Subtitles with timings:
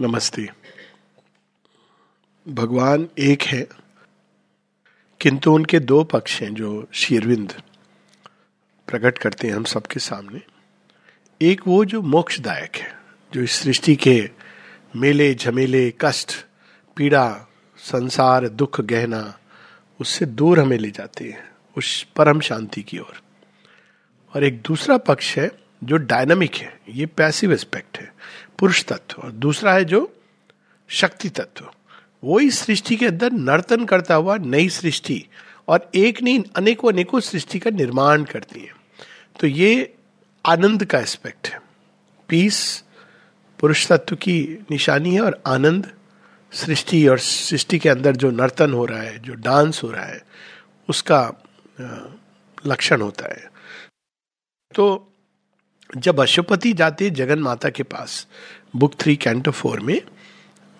[0.00, 0.48] नमस्ते।
[2.48, 3.66] भगवान एक है
[5.20, 7.62] किंतु उनके दो पक्ष हैं जो शेरविंद
[8.88, 10.40] प्रकट करते हैं हम सबके सामने।
[11.42, 12.98] एक वो जो मोक्षदायक है
[13.34, 14.30] जो इस सृष्टि के
[14.96, 16.46] मेले झमेले कष्ट
[16.96, 19.38] पीड़ा संसार दुख गहना
[20.00, 23.22] उससे दूर हमें ले जाते हैं उस परम शांति की ओर। और,
[24.34, 25.50] और एक दूसरा पक्ष है
[25.84, 28.14] जो डायनामिक है ये पैसिव एस्पेक्ट है।
[28.58, 30.20] पुरुष तत्व और दूसरा है जो
[30.88, 31.70] शक्ति तत्व
[32.24, 35.26] वो इस सृष्टि के अंदर नर्तन करता हुआ नई सृष्टि
[35.68, 38.72] और एक नहीं, अनेकों अनेकों सृष्टि का निर्माण करती है।
[39.40, 39.94] तो ये
[40.46, 41.60] आनंद का एस्पेक्ट है।
[42.28, 42.84] पीस
[43.60, 45.92] पुरुष तत्व की निशानी है और आनंद
[46.52, 50.22] सृष्टि और सृष्टि के अंदर जो नर्तन हो रहा है, जो डांस हो रहा है,
[50.88, 51.32] उसका
[52.66, 53.50] लक्षण होता है।
[54.74, 55.12] तो
[55.90, 58.26] जब अशुपति जाते जगन माता के पास,
[58.76, 60.00] बुक थ्री, कैंटो फोर में,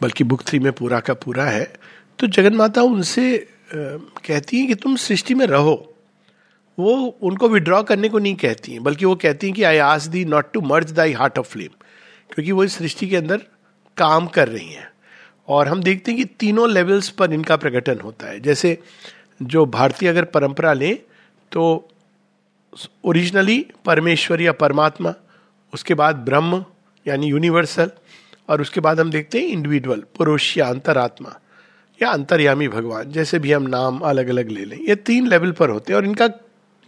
[0.00, 1.72] बल्कि बुक थ्री में पूरा का पूरा है
[2.18, 3.36] तो जगन माता उनसे
[3.72, 5.74] कहती हैं कि तुम सृष्टि में रहो।
[6.78, 10.06] वो उनको विड्रॉ करने को नहीं कहती हैं, बल्कि वो कहती हैं कि I ask
[10.06, 11.70] thee not to merge thy heart of flame
[12.30, 13.42] क्योंकि वो इस सृष्टि के अंदर
[13.96, 14.88] काम कर रही हैं।
[15.48, 18.78] और हम देखते हैं कि तीनों लेवल्स पर इनका प्रकटन होता है। जैसे
[19.42, 20.96] जो भारतीय अगर परंपरा लें
[21.52, 21.88] तो
[23.04, 25.14] ओरिजिनली परमेश्वर या परमात्मा,
[25.74, 26.64] उसके बाद ब्रह्म,
[27.06, 27.90] यानी यूनिवर्सल
[28.48, 31.38] और उसके बाद हम देखते हैं इंडिविजुअल पुरुष या अंतरात्मा,
[32.02, 35.70] या अंतर्यामी भगवान, जैसे भी हम नाम अलग अलग ले लें। ये तीन लेवल पर
[35.70, 36.28] होते हैं और इनका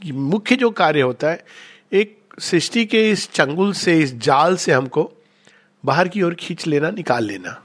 [0.06, 1.44] मुख्य जो कार्य होता है,
[1.92, 5.12] एक सृष्टि के इस चंगुल से, इस जाल से हमको
[5.84, 7.62] बाहर की ओर खींच लेना, निकाल लेना।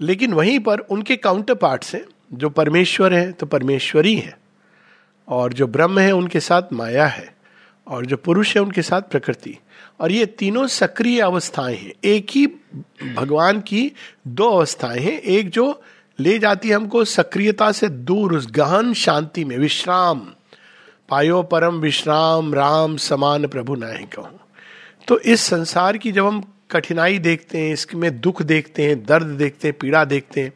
[0.00, 4.39] लेकिन वहीं पर उनके काउंटर पार्ट से जो परमेश्वर हैं तो परमेश्वरी है।
[5.30, 7.34] और जो ब्रह्म है उनके साथ माया है
[7.86, 9.56] और जो पुरुष है उनके साथ प्रकृति।
[10.00, 12.46] और ये तीनों सक्रिय अवस्थाएँ हैं। एक ही
[13.14, 13.90] भगवान की
[14.26, 15.82] दो अवस्थाएँ हैं। एक जो
[16.18, 20.20] ले जाती है हमको सक्रियता से दूर, उस गहन शांति में, विश्राम।
[21.08, 24.38] पायो परम विश्राम, राम समान प्रभु नाहि कहूँ।
[25.08, 29.68] तो इस संसार की जब हम कठिनाई देखते हैं, इसमें दुख देखते हैं, दर्द देखते
[29.68, 30.52] हैं, पीड़ा देखते हैं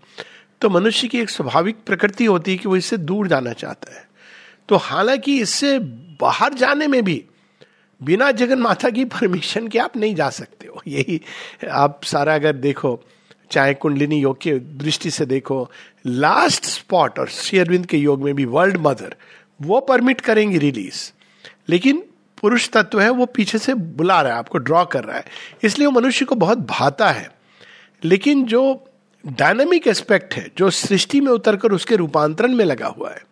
[0.61, 4.14] तो मनुष्य की एक स्वाभाविक प्रकृति होती है कि वो इससे दूर जाना चाहता है।
[4.69, 5.79] तो हालाँकि इससे
[6.21, 7.25] बाहर जाने में भी,
[8.03, 11.21] बिना जगन माता की परमिशन के आप नहीं जा सकते हो। यही
[11.71, 13.01] आप सारा अगर देखो,
[13.51, 15.71] चाहे कुंडलिनी योग के दृष्टि से देखो
[16.07, 19.15] लास्ट स्पॉट और शेयरविंद के योग में भी वर्ल्ड मदर
[19.63, 21.13] वो परमिट करेंगी रिलीज़
[21.69, 22.05] लेकिन
[22.41, 25.25] पुरुष तत्व है, वो पीछे से बुला रहा है, आपको ड्रॉ कर रहा है।
[25.63, 27.31] इसलिए वो मनुष्य को बहुत भाता है।
[28.05, 28.89] लेकिन जो
[29.27, 33.23] डायनामिक एस्पेक्ट है, जो सृष्टि में उतरकर उसके रूपांतरण में लगा हुआ है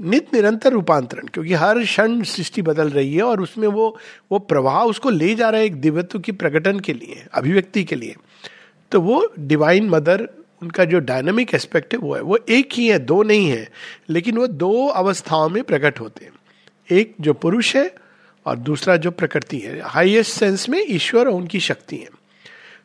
[0.00, 3.98] नित निरंतर रूपांतरण क्योंकि हर क्षण सृष्टि बदल रही है और उसमें वो
[4.32, 7.96] वो प्रवाह उसको ले जा रहा है एक दिव्यत्व की प्रकटन के लिए अभिव्यक्ति के
[7.96, 8.14] लिए।
[8.90, 10.28] तो वो डिवाइन मदर
[10.62, 13.70] उनका जो डायनामिक एस्पेक्ट है वो है। वो एक ही है दो नहीं है
[14.10, 16.32] लेकिन वो दो अवस्थाओं में प्रकट होते हैं।
[16.90, 17.94] एक जो पुरुष है
[18.46, 22.08] और दूसरा जो प्रकृति है। हाईएस्ट सेंस में ईश्वर और उनकी शक्ति है।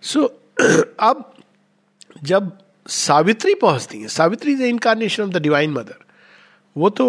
[0.01, 1.33] सो so, अब
[2.23, 2.57] जब
[2.87, 5.95] सावित्री पहुँचती है Savitri is incarnation of the divine mother
[6.75, 7.05] वो तो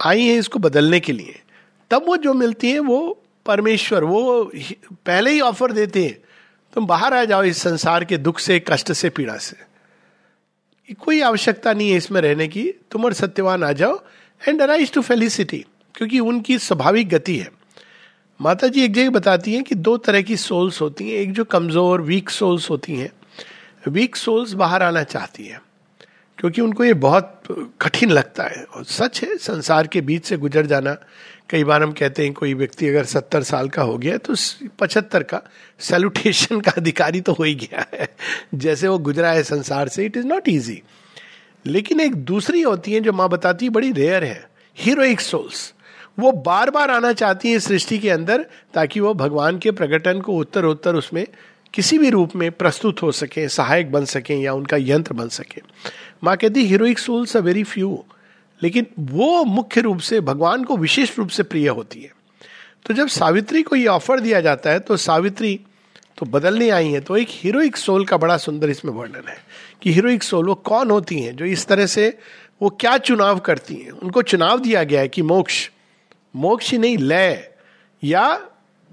[0.00, 1.40] आई है इसको बदलने के लिए।
[1.90, 4.50] तब वो जो मिलती है, वो परमेश्वर, वो
[5.06, 6.18] पहले ही ऑफ़र देते हैं।
[6.72, 9.56] तुम बाहर आ जाओ इस संसार के दुख से, कष्ट से, पीड़ा से।
[10.94, 14.00] कोई आवश्यकता नहीं है इसमें रहने की। तुम और सत्यवान आ जाओ
[14.48, 15.64] एंड अराइज टू फेलिसिटी
[15.94, 17.50] क्योंकि उनकी स्वाभाविक गति है।
[18.40, 21.44] माता जी एक जगह बताती हैं कि दो तरह की सोल्स होती हैं। एक जो
[21.44, 23.10] कमज़ोर वीक सोल्स होती हैं।
[23.88, 25.60] वीक सोल्स बाहर आना चाहती है।
[26.38, 27.42] क्योंकि उनको ये बहुत
[27.80, 30.96] कठिन लगता है। और सच है, संसार के बीच से गुजर जाना,
[31.50, 34.34] कई बार हम कहते हैं कोई व्यक्ति अगर सत्तर साल का हो गया तो
[34.78, 35.40] पचहत्तर का
[35.80, 38.08] सैल्यूटेशन का अधिकारी तो हो ही गया है।
[38.54, 40.82] जैसे वो गुजरा है संसार से इट इज़ नॉट ईजी
[41.66, 45.72] लेकिन एक दूसरी होती है जो माँ बताती है, बड़ी रेयर है हीरोइक सोल्स
[46.18, 50.32] वो बार बार आना चाहती है सृष्टि के अंदर, ताकि वो भगवान के प्रकटन को
[50.32, 51.26] उत्तर उत्तर उसमें
[51.74, 55.62] किसी भी रूप में प्रस्तुत हो सके, सहायक बन सके या उनका यंत्र बन सके।
[56.24, 58.04] माँ कहती heroic souls are very few
[58.60, 62.10] लेकिन वो मुख्य रूप से, भगवान को विशेष रूप से प्रिय होती है।
[62.86, 65.58] तो जब सावित्री को ये ऑफ़र दिया जाता है तो सावित्री
[66.18, 69.36] तो बदलने आई है। तो एक हीरोइक सोल का बड़ा सुंदर इसमें वर्णन है
[69.82, 72.08] कि हीरोइक सोल वो कौन होती हैं, जो इस तरह से
[72.62, 75.68] वो क्या चुनाव करती हैं। उनको चुनाव दिया गया है कि मोक्ष।
[76.36, 77.50] मोक्ष ही नहीं, लय।
[78.02, 78.40] या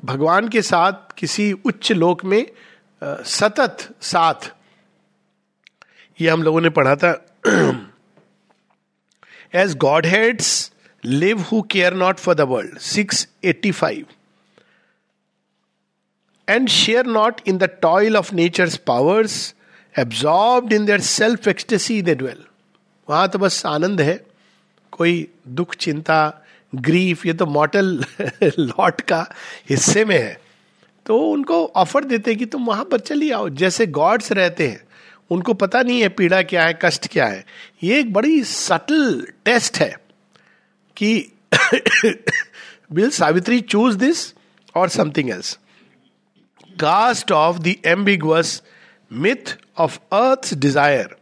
[0.03, 2.45] भगवान के साथ किसी उच्च लोक में
[3.01, 4.51] सतत साथ
[6.21, 7.11] ये हम लोगों ने पढ़ा था
[9.55, 10.71] as gods heads
[11.05, 14.05] live who care not for the world six eighty five
[16.49, 19.55] and share not in the toil of nature's powers
[19.99, 22.43] absorb in their self ecstasy they dwell
[23.09, 24.25] वहाँ तो बस आनंद है,
[24.91, 26.41] कोई दुख, चिंता
[26.75, 28.05] ग्रीफ ये तो मॉटल
[28.43, 29.25] लॉट का
[29.69, 30.41] हिस्से में है।
[31.05, 34.83] तो उनको ऑफ़र देते कि तुम वहाँ पर चली आओ, जैसे गॉड्स रहते हैं।
[35.31, 37.43] उनको पता नहीं है पीड़ा क्या है, कष्ट क्या है।
[37.83, 39.95] ये एक बड़ी सटल टेस्ट है
[40.97, 41.31] कि
[42.91, 44.33] विल सावित्री चूज़ दिस
[44.75, 45.57] और something else
[46.79, 48.61] cast off the ambiguous
[49.11, 51.15] myth of earth desire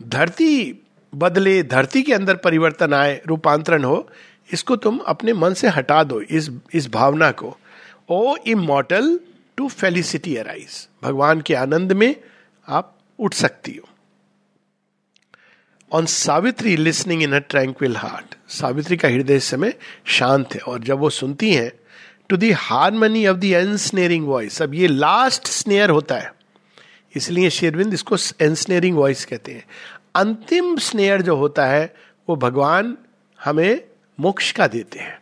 [0.00, 0.82] धरती
[1.12, 4.08] बदले, धरती के अंदर परिवर्तन आए, रूपांतरण हो,
[4.50, 7.56] इसको तुम अपने मन से हटा दो, इस इस भावना को।
[8.08, 9.18] O immortal
[9.58, 12.14] to felicity arise भगवान के आनंद में
[12.68, 13.88] आप उठ सकती हो।
[15.92, 19.74] On Savitri listening in a tranquil heart Savitri का हृदय इस समय
[20.04, 21.72] शांत है और जब वो सुनती हैं
[22.28, 26.34] to the harmony of the ensnaring voice अब ये लास्ट स्नेयर होता है।
[27.16, 29.64] इसलिए शेरविंद इसको एनस्नेरिंग वॉइस कहते हैं।
[30.14, 31.94] अंतिम स्नेयर जो होता है,
[32.28, 32.96] वो भगवान
[33.44, 33.84] हमें
[34.20, 35.19] मोक्ष का देते हैं।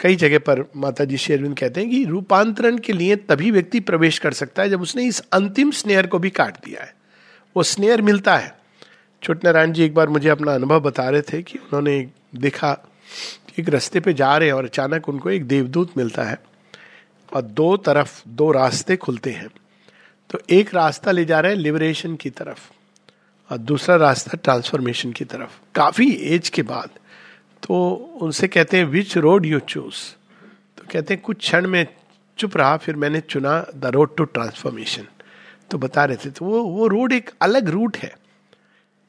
[0.00, 4.18] कई जगह पर माता जी शेरविंद कहते हैं कि रूपांतरण के लिए तभी व्यक्ति प्रवेश
[4.18, 6.94] कर सकता है जब उसने इस अंतिम स्नेहर को भी काट दिया है।
[7.56, 8.58] वो स्नेहर मिलता है।
[9.22, 12.76] छोट नारायण जी एक बार मुझे अपना अनुभव बता रहे थे कि उन्होंने देखा
[13.58, 16.38] एक रास्ते पे जा रहे हैं और अचानक उनको एक देवदूत मिलता है
[17.34, 19.48] और दो तरफ़ दो रास्ते खुलते हैं।
[20.30, 22.70] तो एक रास्ता ले जा रहे हैं लिबरेशन की तरफ़
[23.50, 26.90] और दूसरा रास्ता ट्रांसफॉर्मेशन की तरफ़। काफ़ी एज के बाद
[27.62, 27.92] तो
[28.22, 29.96] उनसे कहते हैं विच रोड यू चूज़
[30.78, 31.86] तो कहते हैं, कुछ क्षण में
[32.38, 35.06] चुप रहा, फिर मैंने चुना द रोड टू ट्रांसफॉर्मेशन
[35.70, 38.14] तो बता रहे थे तो वो वो रोड एक अलग रूट है।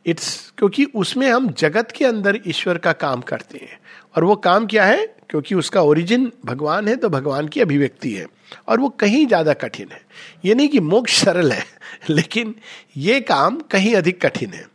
[0.05, 3.79] इट्स क्योंकि उसमें हम जगत के अंदर ईश्वर का काम करते हैं।
[4.15, 5.15] और वो काम क्या है?
[5.29, 8.25] क्योंकि उसका ओरिजिन भगवान है तो भगवान की अभिव्यक्ति है।
[8.67, 10.01] और वो कहीं ज़्यादा कठिन है।
[10.45, 11.63] ये नहीं कि मोक्ष सरल है,
[12.09, 12.55] लेकिन
[12.97, 14.65] ये काम कहीं अधिक कठिन है।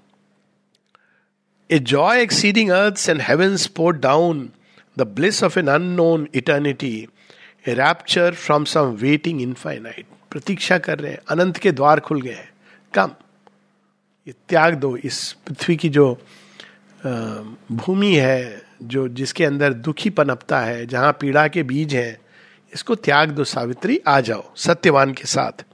[1.74, 4.52] A joy exceeding earths and heavens poured down,
[4.96, 7.08] the bliss of an unknown eternity,
[7.66, 10.06] a rapture from some waiting infinite.
[10.30, 12.48] प्रतीक्षा कर रहे हैं अनंत के द्वार खुल गए हैं
[12.94, 13.10] कम
[14.26, 16.06] ये त्याग दो इस पृथ्वी की जो
[17.82, 18.62] भूमि है
[18.94, 22.16] जो जिसके अंदर दुखी पनपता है जहाँ पीड़ा के बीज हैं
[22.72, 25.64] इसको त्याग दो सावित्री आ जाओ सत्यवान के साथ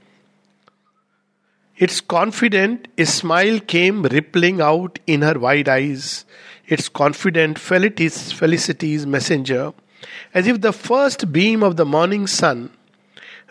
[1.79, 6.25] Its confident smile came rippling out in her wide eyes,
[6.71, 9.71] its confident felicities, felicities messenger,
[10.35, 12.67] as if the first beam of the morning sun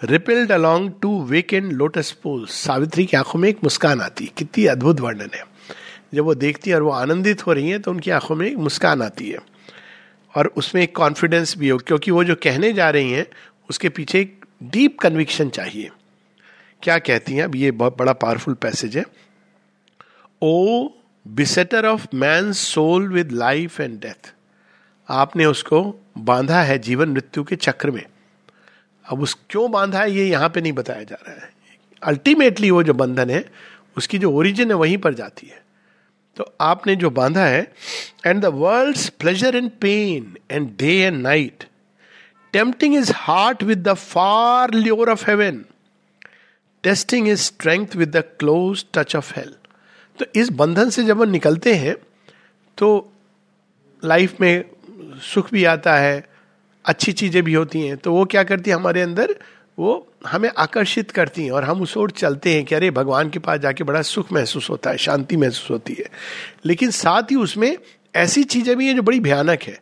[0.05, 4.67] rippled along to wakened lotus pool Savitri की आँखों में एक मुस्कान आती। है कितनी
[4.67, 5.45] अद्भुत वर्णन है।
[6.15, 8.57] जब वो देखती है और वो आनंदित हो रही है तो उनकी आँखों में एक
[8.57, 9.39] मुस्कान आती है।
[10.35, 13.27] और उसमें एक कॉन्फिडेंस भी हो क्योंकि वो जो कहने जा रही हैं
[13.71, 15.91] उसके पीछे एक डीप कन्विक्शन चाहिए।
[16.83, 17.45] क्या कहती हैं?
[17.45, 19.05] अब ये बहुत बड़ा पावरफुल पैसेज है।
[20.43, 20.89] O
[21.27, 24.33] besieger of man soul with life and death
[25.09, 25.83] आपने उसको
[26.19, 28.05] बांधा है जीवन मृत्यु के चक्र में।
[29.05, 31.51] अब उस क्यों बांधा है, ये यहाँ पे नहीं बताया जा रहा है।
[32.03, 33.45] अल्टीमेटली वो जो बंधन है,
[33.97, 35.63] उसकी जो ओरिजिन है, वहीं पर जाती है।
[36.37, 37.73] तो आपने जो बांधा है
[38.27, 41.65] and the world pleasure and pain and day and night
[42.53, 45.65] tempting his heart with the far lure of heaven
[46.85, 49.57] testing his strength with the close touch of hell
[50.19, 51.95] तो इस बंधन से जब हम निकलते हैं
[52.79, 53.13] तो
[54.03, 54.65] लाइफ में
[55.23, 56.25] सुख भी आता है,
[56.85, 59.35] अच्छी चीज़ें भी होती हैं तो वो क्या करती है हमारे अंदर?
[59.79, 63.39] वो हमें आकर्षित करती हैं और हम उस ओर चलते हैं कि अरे, भगवान के
[63.39, 66.05] पास जाके बड़ा सुख महसूस होता है, शांति महसूस होती है।
[66.65, 67.77] लेकिन साथ ही उसमें
[68.15, 69.79] ऐसी चीज़ें भी हैं जो बड़ी भयानक है।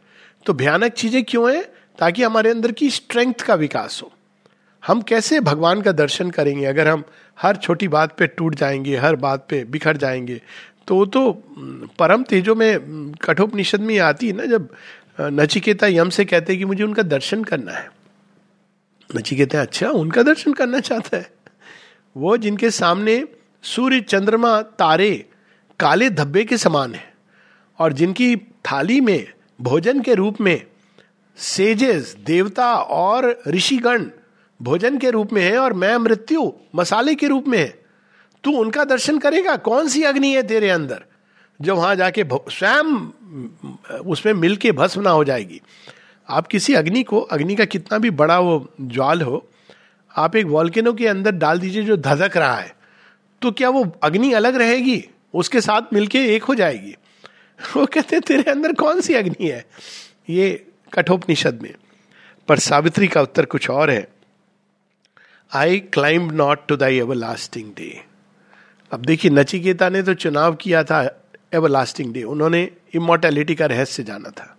[0.46, 1.64] तो भयानक चीज़ें क्यों हैं?
[1.98, 4.12] ताकि हमारे अंदर की स्ट्रेंथ का विकास हो।
[4.82, 6.64] हम कैसे भगवान का दर्शन करेंगे?
[6.66, 7.04] अगर हम
[7.38, 10.40] हर छोटी बात पे टूट जाएँगे, हर बात पे बिखर जाएँगे
[10.88, 11.30] तो वो तो
[11.98, 14.68] परम तेजो में कठोपनिषद में आती है ना, जब
[15.20, 17.90] नचिकेता यम से कहते हैं कि मुझे उनका दर्शन करना है।
[19.10, 21.30] नचिकेता अच्छा उनका दर्शन करना चाहता है।
[22.16, 23.22] वो जिनके सामने
[23.64, 25.14] सूर्य, चंद्रमा, तारे,
[25.80, 27.12] काले धब्बे के समान है,
[27.78, 29.26] और जिनकी थाली में,
[29.60, 30.62] भोजन के रूप में,
[31.38, 34.04] सेजेस, देवता और ऋषिगण
[34.62, 37.78] भोजन के रूप में है और मैं मृत्यु मसाले के रूप में है।
[38.44, 39.56] तू उनका दर्शन करेगा?
[39.56, 41.04] कौन सी अग्नि है तेरे अंदर?
[41.60, 42.84] जो वहाँ जाके स्वयं
[43.98, 45.60] उसमें मिल के भस्म ना हो जाएगी।
[46.28, 49.48] आप किसी अग्नि को, अग्नि का कितना भी बड़ा वो ज्वाल हो,
[50.16, 52.76] आप एक वॉल्केनो के अंदर डाल दीजिए जो धधक रहा है।
[53.42, 55.04] तो क्या वो अग्नि अलग रहेगी?
[55.34, 56.94] उसके साथ मिलके एक हो जाएगी।
[57.76, 59.66] वो कहते तेरे अंदर कौन सी अग्नि है?
[60.30, 61.74] ये कठोपनिषद में।
[62.48, 64.08] पर सावित्री का उत्तर कुछ और है।
[65.52, 67.88] I climb not to thy ever lasting day
[68.92, 71.00] अब देखिए, नचिकेता ने तो चुनाव किया था
[71.54, 74.54] एवर लास्टिंग डे उन्होंने इमोर्टैलिटी का रहस्य जाना था।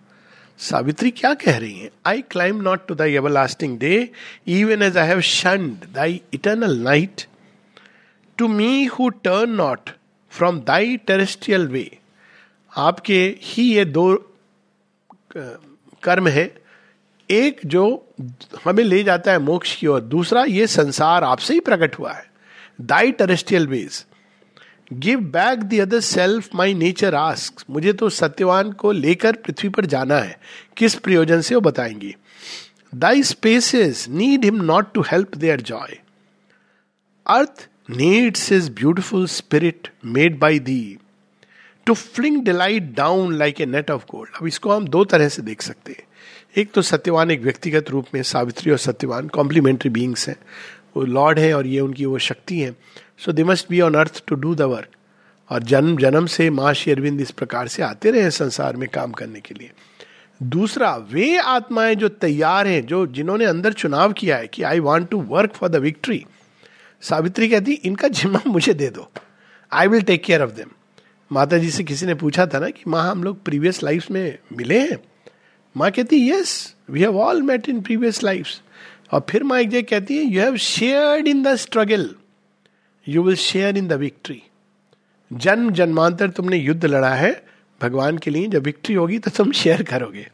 [0.60, 1.90] सावित्री क्या कह रही है?
[2.06, 4.08] I climb not to thy ever lasting day
[4.48, 7.22] even as I have shunned thy eternal night
[8.38, 9.90] to me who turn not
[10.32, 11.90] from thy terrestrial way
[12.72, 14.14] आपके ही ये दो
[15.36, 16.44] कर्म है।
[17.30, 17.82] एक जो
[18.64, 22.24] हमें ले जाता है मोक्ष की ओर। दूसरा, ये संसार आपसे ही प्रकट हुआ है।
[22.80, 24.04] Thy terrestrial ways
[24.92, 29.86] give back the other self my nature ask मुझे तो सत्यवान को लेकर पृथ्वी पर
[29.86, 30.38] जाना है।
[30.76, 32.14] किस प्रयोजन से वो बताएँगी?
[32.94, 35.98] Thy spaces need him not to help their joy
[37.26, 40.98] earth needs his beautiful spirit made by thee
[41.86, 45.42] to fling delight down like a net of gold अब इसको हम दो तरह से
[45.42, 46.04] देख सकते हैं।
[46.56, 50.36] एक तो सत्यवान एक व्यक्तिगत रूप में सावित्री और सत्यवान कॉम्प्लीमेंट्री बींग्स हैं।
[50.96, 52.74] वो लॉर्ड है और ये उनकी वो शक्ति है।
[53.18, 54.88] So they must be on earth to do the work
[55.50, 59.12] और जन्म जन्म से माँ शेरविंद इस प्रकार से आते रहे हैं संसार में काम
[59.12, 59.70] करने के लिए।
[60.42, 65.08] दूसरा, वे आत्माएँ जो तैयार हैं, जो जिन्होंने अंदर चुनाव किया है कि I want
[65.08, 66.24] to work for the victory
[67.02, 69.10] Savitri कहती, इनका जिम्मा मुझे दे दो।
[69.72, 70.70] I will take care of them
[71.32, 74.38] माता जी से किसी ने पूछा था ना कि माँ, हम लोग प्रीवियस लाइफ में
[74.56, 74.98] मिले हैं?
[75.76, 78.46] माँ कहती yes we have all met in previous life
[79.12, 82.08] और फिर माँ एक जगह कहती है you have shared in the struggle
[83.06, 84.42] you will share in the victory
[85.30, 87.30] जन्म जन्मांतर तुमने युद्ध लड़ा है,
[87.80, 90.26] भगवान के लिए जब विक्ट्री होगी तो तुम शेयर करोगे।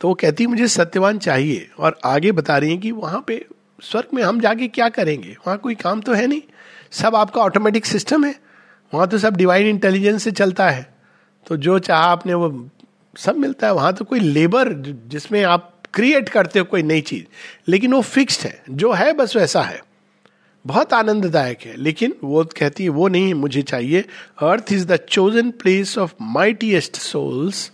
[0.00, 3.44] तो वो कहती मुझे सत्यवान चाहिए और आगे बता रही है कि वहाँ पे
[3.82, 5.36] स्वर्ग में हम जाके क्या करेंगे?
[5.46, 6.42] वहाँ कोई काम तो है नहीं।
[6.90, 8.34] सब आपका ऑटोमेटिक सिस्टम है।
[8.92, 10.94] वहाँ तो सब डिवाइन इंटेलिजेंस से चलता है।
[11.46, 12.48] तो जो चाह आपने वो
[13.20, 14.72] सब मिलता है, वहाँ तो कोई लेबर
[15.06, 17.24] जिसमें आप क्रिएट करते हो कोई नई चीज़,
[17.68, 19.80] लेकिन वो फिक्स्ड है, जो है बस वैसा है।
[20.66, 24.00] बहुत आनंददायक है, लेकिन वो कहती है, वो नहीं, मुझे चाहिए।
[24.42, 27.72] Earth is the chosen place of mightiest souls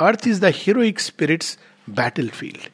[0.00, 1.58] earth is the heroic spirit's
[2.28, 2.70] battlefield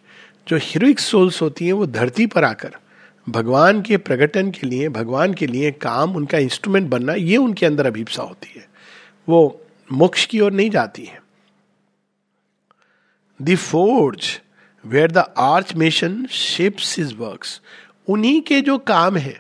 [0.48, 2.72] जो हीरोइक सोल्स होती हैं, वो धरती पर आकर,
[3.28, 7.86] भगवान के प्रकटन के लिए, भगवान के लिए काम, उनका इंस्ट्रूमेंट बनना, ये उनके अंदर
[7.86, 8.68] अभिप्सा होती है।
[9.28, 11.23] वो मोक्ष की ओर नहीं जाती है।
[13.40, 14.26] The forge
[14.84, 17.60] where the arch mason shapes his works
[18.08, 19.34] उन्हीं के जो काम है,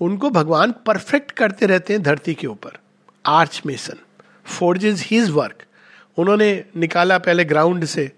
[0.00, 2.78] उनको भगवान परफेक्ट करते रहते हैं धरती के ऊपर।
[3.24, 3.98] Arch mason
[4.48, 5.64] forges his work
[6.18, 8.10] उन्होंने निकाला पहले ग्राउंड से,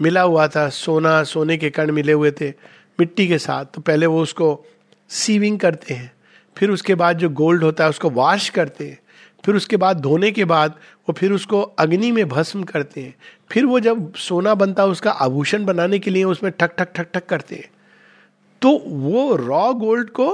[0.00, 2.50] मिला हुआ था, सोना, सोने के कण मिले हुए थे,
[2.98, 4.64] मिट्टी के साथ। तो पहले वो उसको
[5.10, 6.12] सीविंग करते हैं,
[6.56, 8.98] फिर उसके बाद जो गोल्ड होता है उसको वॉश करते हैं,
[9.44, 10.74] फिर उसके बाद धोने के बाद
[11.08, 13.14] वो फिर उसको अग्नि में भस्म करते हैं
[13.50, 17.10] फिर वो जब सोना बनता है, उसका आभूषण बनाने के लिए उसमें ठक ठक ठक
[17.14, 17.70] ठक करते हैं
[18.62, 20.28] तो वो रॉ गोल्ड को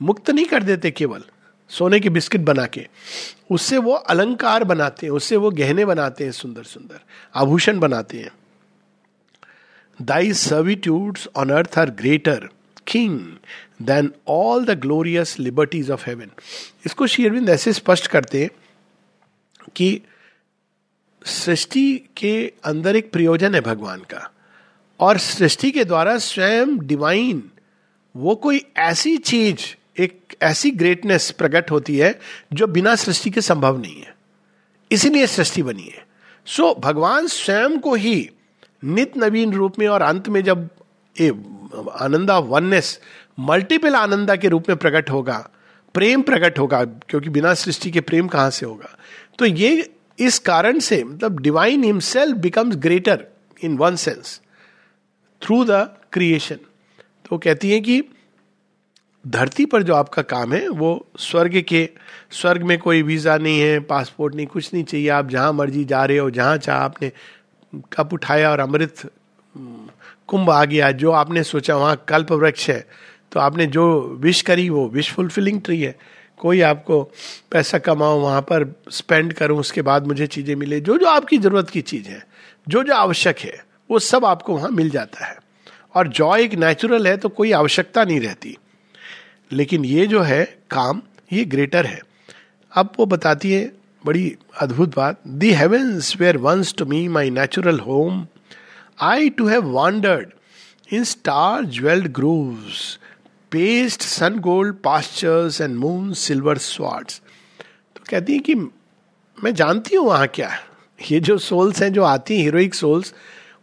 [0.00, 1.22] मुक्त नहीं कर देते केवल,
[1.70, 2.86] सोने के बिस्किट बना के।
[3.50, 7.00] उससे वो अलंकार बनाते हैं, उससे वो गहने बनाते हैं, सुंदर सुंदर
[7.34, 8.30] आभूषण बनाते हैं।
[10.00, 12.48] Thy servitudes on earth are greater
[12.86, 13.18] king
[13.82, 16.30] than all the glorious liberties of heaven
[16.86, 18.50] इसको शेरविंद ऐसे स्पष्ट करते हैं
[19.76, 20.00] कि
[21.26, 24.32] सृष्टि के अंदर एक प्रयोजन है भगवान का।
[25.00, 27.50] और सृष्टि के द्वारा स्वयं डिवाइन
[28.16, 29.58] वो कोई ऐसी चीज़
[30.02, 32.20] एक ऐसी ग्रेटनेस प्रकट होती है
[32.52, 34.16] जो बिना सृष्टि के संभव नहीं है।
[34.92, 36.06] इसीलिए सृष्टि बनी है।
[36.46, 38.30] सो so, भगवान स्वयं को ही
[38.84, 40.70] नित नवीन रूप में और अंत में जब
[41.20, 41.28] a
[41.92, 43.00] Ananda oneness
[43.38, 45.50] multiple Ananda के रूप में प्रकट होगा
[45.94, 48.98] प्रेम प्रकट होगा क्योंकि बिना सृष्टि के प्रेम कहाँ से होगा?
[49.38, 53.24] तो ये इस कारण से मतलब divine himself becomes greater
[53.64, 54.40] in one sense
[55.42, 55.80] through the
[56.12, 56.58] creation
[57.24, 58.02] तो कहती है कि
[59.24, 61.88] धरती पर जो आपका काम है, वो स्वर्ग के,
[62.30, 66.04] स्वर्ग में कोई वीज़ा नहीं है पासपोर्ट नहीं, कुछ नहीं चाहिए, आप जहाँ मर्ज़ी जा
[66.04, 67.10] रहे हो, जहाँ चाह आपने
[67.92, 69.10] कप उठाया और अमृत
[69.54, 72.86] कुंभ आ गया, जो आपने सोचा वहाँ कल्प वृक्ष है
[73.32, 73.86] तो आपने जो
[74.20, 75.94] विश करी वो विश फुलफिलिंग ट्री है।
[76.38, 77.02] कोई आपको
[77.50, 81.70] पैसा कमाओ वहाँ पर स्पेंड करूँ, उसके बाद मुझे चीज़ें मिले, जो जो आपकी ज़रूरत
[81.70, 82.26] की चीज़ है,
[82.68, 85.36] जो जो आवश्यक है, वो सब आपको वहाँ मिल जाता है।
[85.94, 88.56] और जॉय एक नेचुरल है तो कोई आवश्यकता नहीं रहती।
[89.52, 91.02] लेकिन ये जो है काम,
[91.32, 92.00] ये ग्रेटर है।
[92.72, 93.72] अब वो बताती है,
[94.06, 98.26] बड़ी अद्भुत बात the heavens where once to me my natural home
[99.00, 100.28] I too have wandered
[100.92, 102.98] in star jewelled groves
[103.52, 107.20] paced sun gold pastures and moon silver swards
[107.96, 110.60] तो कहती है कि मैं जानती हूँ वहाँ क्या है।
[111.00, 113.14] ये जो सोल्स हैं, जो आती हैं हीरोइक सोल्स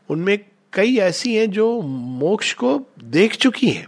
[0.09, 0.37] उनमें
[0.73, 3.87] कई ऐसी हैं जो मोक्ष को देख चुकी हैं।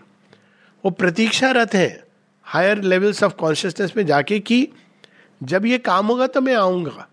[0.84, 2.04] वो प्रतीक्षारत हैं
[2.44, 4.68] हायर लेवल्स ऑफ़ कॉन्शियसनेस में जाके कि
[5.44, 7.08] जब ये काम होगा तो मैं आऊँगा।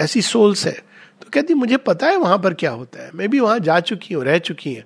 [0.00, 0.72] ऐसी सोल्स है।
[1.22, 4.14] तो कहती मुझे पता है वहाँ पर क्या होता है। मैं भी वहाँ जा चुकी
[4.14, 4.84] हूँ, रह चुकी हैं।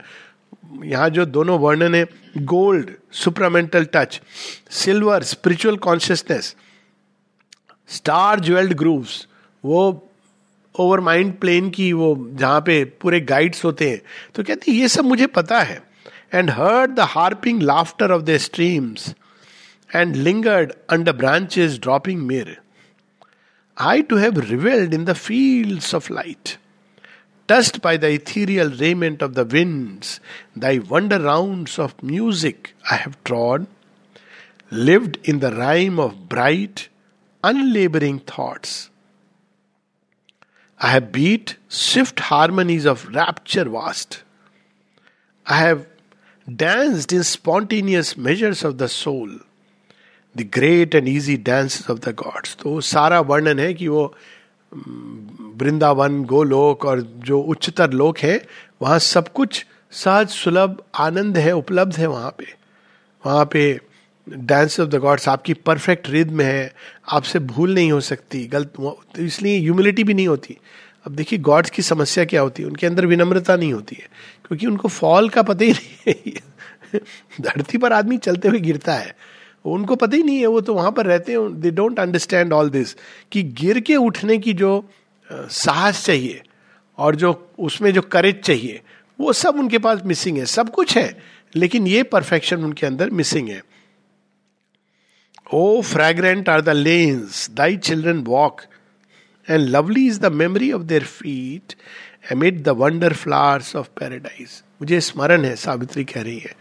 [0.84, 2.06] यहाँ जो दोनों वर्णन है
[2.38, 4.20] gold supramental touch
[4.70, 6.54] silver spiritual consciousness
[7.88, 9.26] star jewelled groves
[9.64, 10.10] वो
[10.74, 14.00] ओवर माइंड प्लेन की वो जहाँ पे पूरे गाइड्स होते हैं
[14.34, 15.82] तो कहती ये सब मुझे पता है.
[16.34, 19.14] And heard the harping laughter of the streams
[19.94, 22.56] and lingered under branches dropping myrrh
[23.76, 26.56] I too have revelled in the fields of light
[27.47, 30.19] touched by the ethereal raiment of the winds,
[30.55, 33.67] thy wonder rounds of music I have trod,
[34.71, 36.89] lived in the rhyme of bright,
[37.43, 38.89] unlaboring thoughts.
[40.79, 44.23] I have beat swift harmonies of rapture vast.
[45.45, 45.87] I have
[46.53, 49.29] danced in spontaneous measures of the soul,
[50.35, 52.55] the great and easy dances of the gods.
[52.55, 54.13] तो सारा वर्णन है कि वो
[55.56, 58.46] वृंदावन, गोलोक और जो उच्चतर लोक है,
[58.82, 62.46] वहाँ सब कुछ सहज सुलभ आनंद है, उपलब्ध है वहाँ पे।
[63.26, 63.80] वहाँ पे
[64.28, 66.74] डांस ऑफ़ द गॉड्स आपकी परफेक्ट रिद्म है,
[67.08, 70.56] आपसे भूल नहीं हो सकती, गलत तो इसलिए ह्यूमिलिटी भी नहीं होती।
[71.06, 72.68] अब देखिए गॉड्स की समस्या क्या होती है?
[72.68, 74.08] उनके अंदर विनम्रता नहीं होती है,
[74.48, 76.48] क्योंकि उनको फॉल का पता ही नहीं है।
[77.40, 79.16] धरती पर आदमी चलते हुए गिरता है।
[79.64, 82.70] उनको पता ही नहीं है, वो तो वहाँ पर रहते हैं they don't understand all
[82.70, 82.94] this
[83.32, 84.84] कि गिर के उठने की जो
[85.30, 86.42] साहस चाहिए
[86.98, 88.80] और जो उसमें जो करेज चाहिए,
[89.18, 91.16] वो सब उनके पास मिसिंग है, सब कुछ है,
[91.56, 93.62] लेकिन ये परफेक्शन उनके अंदर मिसिंग है।
[95.54, 98.60] O fragrant are the lanes thy children walk
[99.48, 101.74] and lovely is the memory of their feet
[102.32, 106.54] amid the wonder flowers of paradise मुझे स्मरण है, सावित्री कह रही है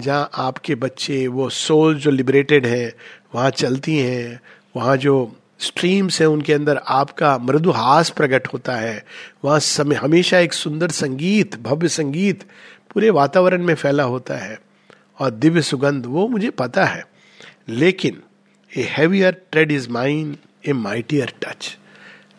[0.00, 2.94] जहाँ आपके बच्चे, वो सोल जो लिबरेटेड है,
[3.34, 4.40] वहाँ चलती हैं,
[4.76, 9.04] वहाँ जो स्ट्रीम्स हैं, उनके अंदर आपका मृदुहास प्रकट होता है।
[9.44, 12.42] वहाँ समय हमेशा एक सुंदर संगीत, भव्य संगीत
[12.94, 14.60] पूरे वातावरण में फैला होता है
[15.18, 17.06] और दिव्य सुगंध, वो मुझे पता है।
[17.68, 18.22] लेकिन
[18.76, 21.78] a heavier tread is mine a mightier touch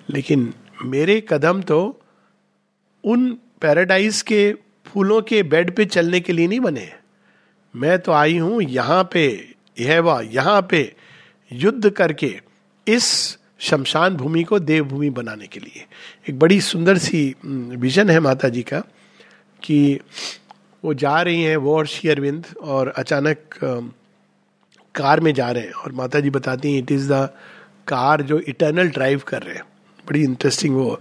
[0.10, 0.54] लेकिन
[0.86, 2.02] मेरे कदम तो
[3.04, 4.54] उन पैराडाइज के
[4.86, 6.94] फूलों के बेड पे चलने के लिए नहीं बने।
[7.74, 9.26] मैं तो आई हूँ यहाँ पे
[9.80, 10.96] यह वह यहाँ पे
[11.52, 12.34] युद्ध करके
[12.88, 15.86] इस शमशान भूमि को देवभूमि बनाने के लिए।
[16.30, 18.80] एक बड़ी सुंदर सी विजन है माता जी का
[19.64, 20.00] कि
[20.84, 23.40] वो जा रही हैं, वो और श्री अरविंद और अचानक
[24.96, 27.30] कार में जा रहे हैं और माता जी बताती हैं इट इज़ द
[27.88, 29.64] कार जो इटर्नल ड्राइव कर रहे हैं।
[30.08, 31.00] बड़ी इंटरेस्टिंग वो।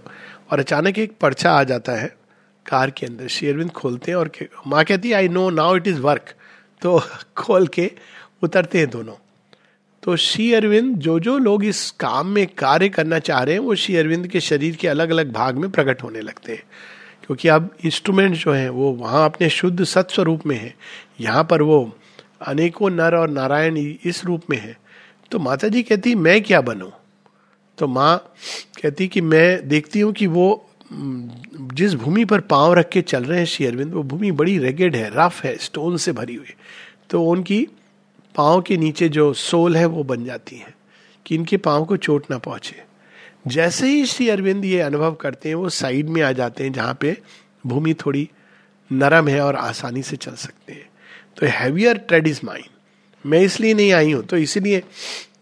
[0.51, 2.15] और अचानक एक पर्चा आ जाता है
[2.65, 4.31] कार के अंदर, श्री अरविंद खोलते हैं और
[4.67, 6.33] माँ कहती है I know now it is work
[6.81, 7.01] तो
[7.37, 7.91] खोल के
[8.43, 9.13] उतरते हैं दोनों।
[10.03, 13.75] तो श्री अरविंद, जो जो लोग इस काम में कार्य करना चाह रहे हैं, वो
[13.75, 16.63] श्री अरविंद के शरीर के अलग अलग भाग में प्रकट होने लगते हैं।
[17.25, 20.75] क्योंकि अब इंस्ट्रूमेंट जो हैं, वो वहाँ अपने शुद्ध सत्स्वरूप में है।
[21.19, 21.97] यहाँ पर वो
[22.47, 24.77] अनेकों नर और नारायण इस रूप में है।
[25.31, 26.89] तो माता जी कहती, मैं क्या बनूं?
[27.77, 28.33] तो माँ
[28.83, 33.37] कहती कि, मैं देखती हूँ कि वो जिस भूमि पर पाँव रख के चल रहे
[33.39, 36.53] हैं श्री अरविंद, वो भूमि बड़ी रेगेड है रफ है स्टोन से भरी हुई।
[37.09, 37.67] तो उनकी
[38.35, 40.73] पाँव के नीचे जो सोल है, वो बन जाती है
[41.25, 42.83] कि इनके पाँव को चोट ना पहुँचे।
[43.47, 46.97] जैसे ही श्री अरविंद ये अनुभव करते हैं, वो साइड में आ जाते हैं, जहाँ
[47.01, 47.17] पे
[47.67, 48.29] भूमि थोड़ी
[48.91, 50.89] नरम है और आसानी से चल सकते हैं।
[51.37, 52.65] तो हैवियर ट्रेड इज़ माइंड
[53.25, 54.81] मैं इसलिए नहीं आई हूँ तो इसीलिए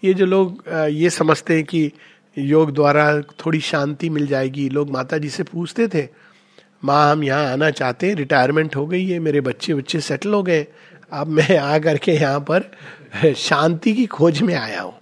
[0.03, 1.91] ये जो लोग ये समझते हैं कि
[2.37, 6.07] योग द्वारा थोड़ी शांति मिल जाएगी। लोग माता जी से पूछते थे,
[6.83, 10.41] माँ, हम यहाँ आना चाहते हैं रिटायरमेंट हो गई है, मेरे बच्चे बच्चे सेटल हो
[10.43, 10.65] गए,
[11.11, 14.93] अब मैं आ करके यहाँ पर शांति की खोज में आया हूँ।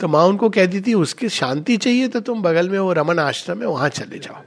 [0.00, 3.60] तो माँ उनको कहती थी, उसकी शांति चाहिए तो तुम बगल में वो रमन आश्रम
[3.60, 4.42] है वहाँ चले जाओ।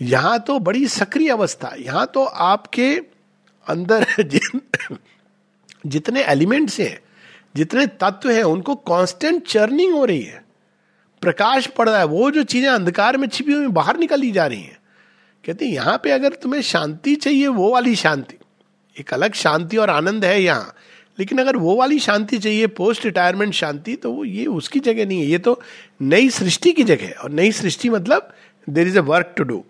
[0.00, 2.94] यहाँ तो बड़ी सक्रिय अवस्था, यहाँ तो आपके
[3.66, 4.60] अंदर जिन,
[5.86, 6.98] जितने एलिमेंट्स हैं,
[7.56, 10.47] जितने तत्व हैं, उनको कांस्टेंट चर्निंग हो रही है।
[11.22, 14.60] प्रकाश पड़ रहा है, वो जो चीज़ें अंधकार में छिपी हुई बाहर निकली जा रही
[14.60, 14.78] हैं।
[15.44, 18.36] कहते हैं, यहाँ पे अगर तुम्हें शांति चाहिए, वो वाली शांति।
[18.96, 20.74] एक अलग शांति और आनंद है यहाँ।
[21.18, 25.20] लेकिन अगर वो वाली शांति चाहिए पोस्ट रिटायरमेंट शांति तो वो ये उसकी जगह नहीं
[25.20, 25.60] है। ये तो
[26.02, 28.34] नई सृष्टि की जगह है। और नई सृष्टि मतलब
[28.68, 29.64] there is a work to do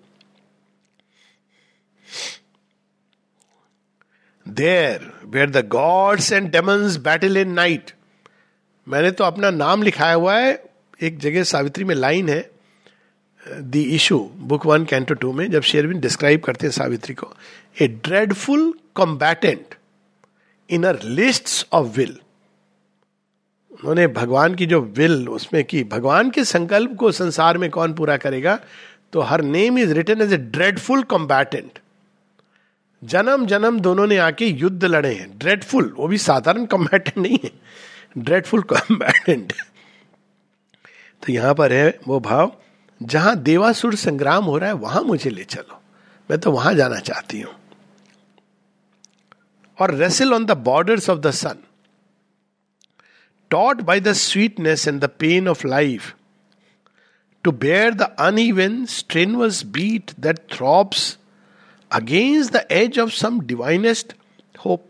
[4.47, 7.91] there where the gods and demons battle in night
[8.89, 10.68] मैंने तो अपना नाम लिखाया हुआ है
[11.01, 12.51] एक जगह सावित्री में लाइन है
[13.47, 17.33] the issue book one canto two में, जब शेरविन डिस्क्राइब करते हैं सावित्री को
[17.83, 19.75] a dreadful combatant
[20.71, 22.19] in list of will
[23.71, 28.17] उन्होंने भगवान की जो विल उसमें की, भगवान के संकल्प को संसार में कौन पूरा
[28.17, 28.59] करेगा?
[29.13, 31.79] तो her name is written as a dreadful combatant
[33.03, 37.51] जन्म जन्म दोनों ने आके युद्ध लड़े हैं। ड्रेडफुल वो भी साधारण कॉम्बैटेंट नहीं है।
[38.19, 39.53] ड्रेडफुल कॉम्बैटेंट
[41.23, 42.53] तो यहाँ पर है वो भाव,
[43.03, 45.81] जहाँ देवासुर संग्राम हो रहा है, वहाँ मुझे ले चलो।
[46.31, 47.55] मैं तो वहाँ जाना चाहती हूँ।
[49.79, 51.59] और wrestle on the borders of the sun
[53.51, 56.15] taught by the sweetness and the pain of life
[57.45, 58.03] to bear the
[58.39, 61.19] uneven strenuous beat that throbs
[61.93, 64.15] against the edge of some divinest
[64.67, 64.85] hope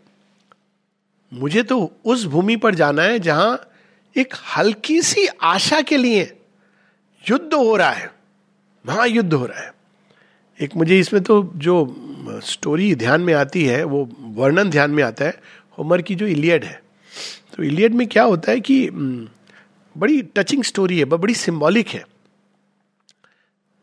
[1.32, 3.67] मुझे तो उस भूमि पर जाना है जहाँ
[4.18, 6.22] एक हल्की सी आशा के लिए
[7.24, 8.10] युद्ध हो रहा है,
[8.84, 9.72] महायुद्ध हो रहा है।
[10.60, 15.24] एक मुझे इसमें तो जो स्टोरी ध्यान में आती है, वो वर्णन ध्यान में आता
[15.24, 15.40] है
[15.78, 16.80] होमर की जो इलियड है।
[17.56, 22.04] तो इलियड में क्या होता है कि बड़ी टचिंग स्टोरी है बड़ी सिंबॉलिक है।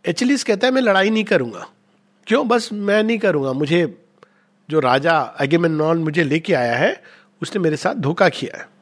[0.05, 1.67] एचलिस कहता है, मैं लड़ाई नहीं करूँगा।
[2.27, 2.47] क्यों?
[2.47, 3.97] बस मैं नहीं करूँगा। मुझे
[4.69, 7.03] जो राजा नॉन मुझे लेके आया है,
[7.41, 8.74] उसने मेरे साथ धोखा किया है।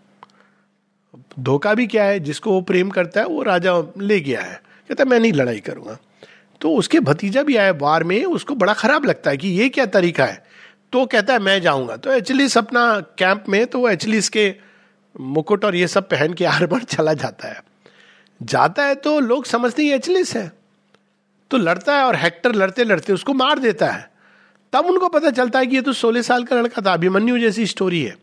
[1.39, 5.04] धोखा भी क्या है, जिसको वो प्रेम करता है, वो राजा ले गया है। कहता
[5.04, 5.98] है, मैं नहीं लड़ाई करूँगा।
[6.62, 9.86] तो उसके भतीजा भी आया वार में, उसको बड़ा खराब लगता है कि ये क्या
[9.86, 10.46] तरीका है।
[10.93, 14.56] तो कहता है, मैं जाऊँगा। तो एचलिस अपना कैंप में तो वो एचलिस के
[15.19, 17.63] मुकुट और ये सब पहन के आर बार चला जाता है।
[18.43, 20.52] जाता है तो लोग समझते हैं एचलिस है।
[21.52, 24.12] तो लड़ता है और हेक्टर लड़ते लड़ते उसको मार देता है।
[24.74, 27.67] तब उनको पता चलता है कि ये तो सोलह साल का लड़का था। अभिमन्यु जैसी
[27.67, 28.17] स्टोरी है।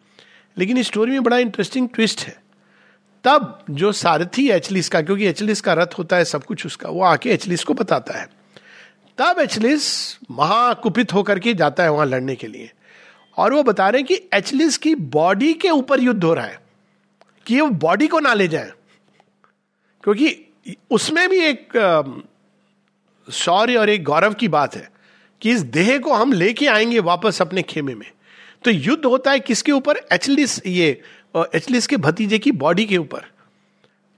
[0.59, 2.37] लेकिन इस स्टोरी में बड़ा इंटरेस्टिंग ट्विस्ट है।
[3.25, 7.03] तब जो सारथी एचलिस का, क्योंकि एचलिस का रथ होता है सब कुछ उसका, वो
[7.03, 8.29] आके एचलिस को बताता है।
[9.19, 12.71] तब एचलिस महाकुपित होकर के जाता है वहाँ लड़ने के लिए।
[13.37, 16.59] और वो बता रहे हैं कि एचलिस की बॉडी के ऊपर युद्ध हो रहा है,
[17.47, 18.73] कि वो बॉडी को ना ले जाए
[20.05, 21.77] क्योंकि उसमें भी एक
[23.29, 24.89] शौर्य और एक गौरव की बात है
[25.41, 28.11] कि इस देह को हम लेके आएँगे वापस अपने खेमे में।
[28.65, 29.97] तो युद्ध होता है किसके ऊपर?
[30.13, 31.01] एचलिस, ये
[31.35, 33.25] एचलिस के भतीजे की बॉडी के ऊपर।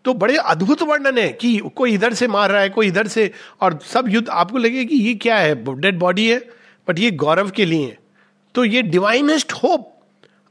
[0.04, 3.30] तो बड़े अद्भुत वर्णन है कि कोई इधर से मार रहा है, कोई इधर से,
[3.60, 6.38] और सब युद्ध आपको लगे कि ये क्या है डेड बॉडी है
[6.88, 7.98] बट ये गौरव के लिए है।
[8.54, 9.88] तो ये डिवाइनेस्ट होप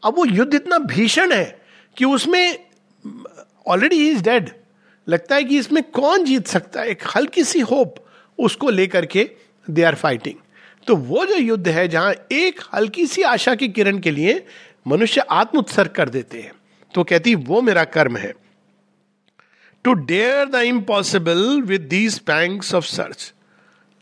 [0.04, 1.62] अब वो युद्ध इतना भीषण है
[1.98, 2.58] कि उसमें
[3.68, 4.50] ऑलरेडी इज़ डेड
[5.08, 6.90] लगता है कि इसमें कौन जीत सकता है?
[6.90, 7.96] एक हल्की सी होप
[8.40, 9.30] उसको लेकर के
[9.68, 10.36] दे आर फाइटिंग
[10.88, 14.34] तो वो जो युद्ध है, जहाँ एक हल्की सी आशा की किरण के लिए
[14.88, 16.52] मनुष्य आत्म उत्सर्ग कर देते हैं।
[16.94, 18.34] तो कहती, वो मेरा कर्म है।
[19.84, 23.34] To dare the impossible with these pangs of search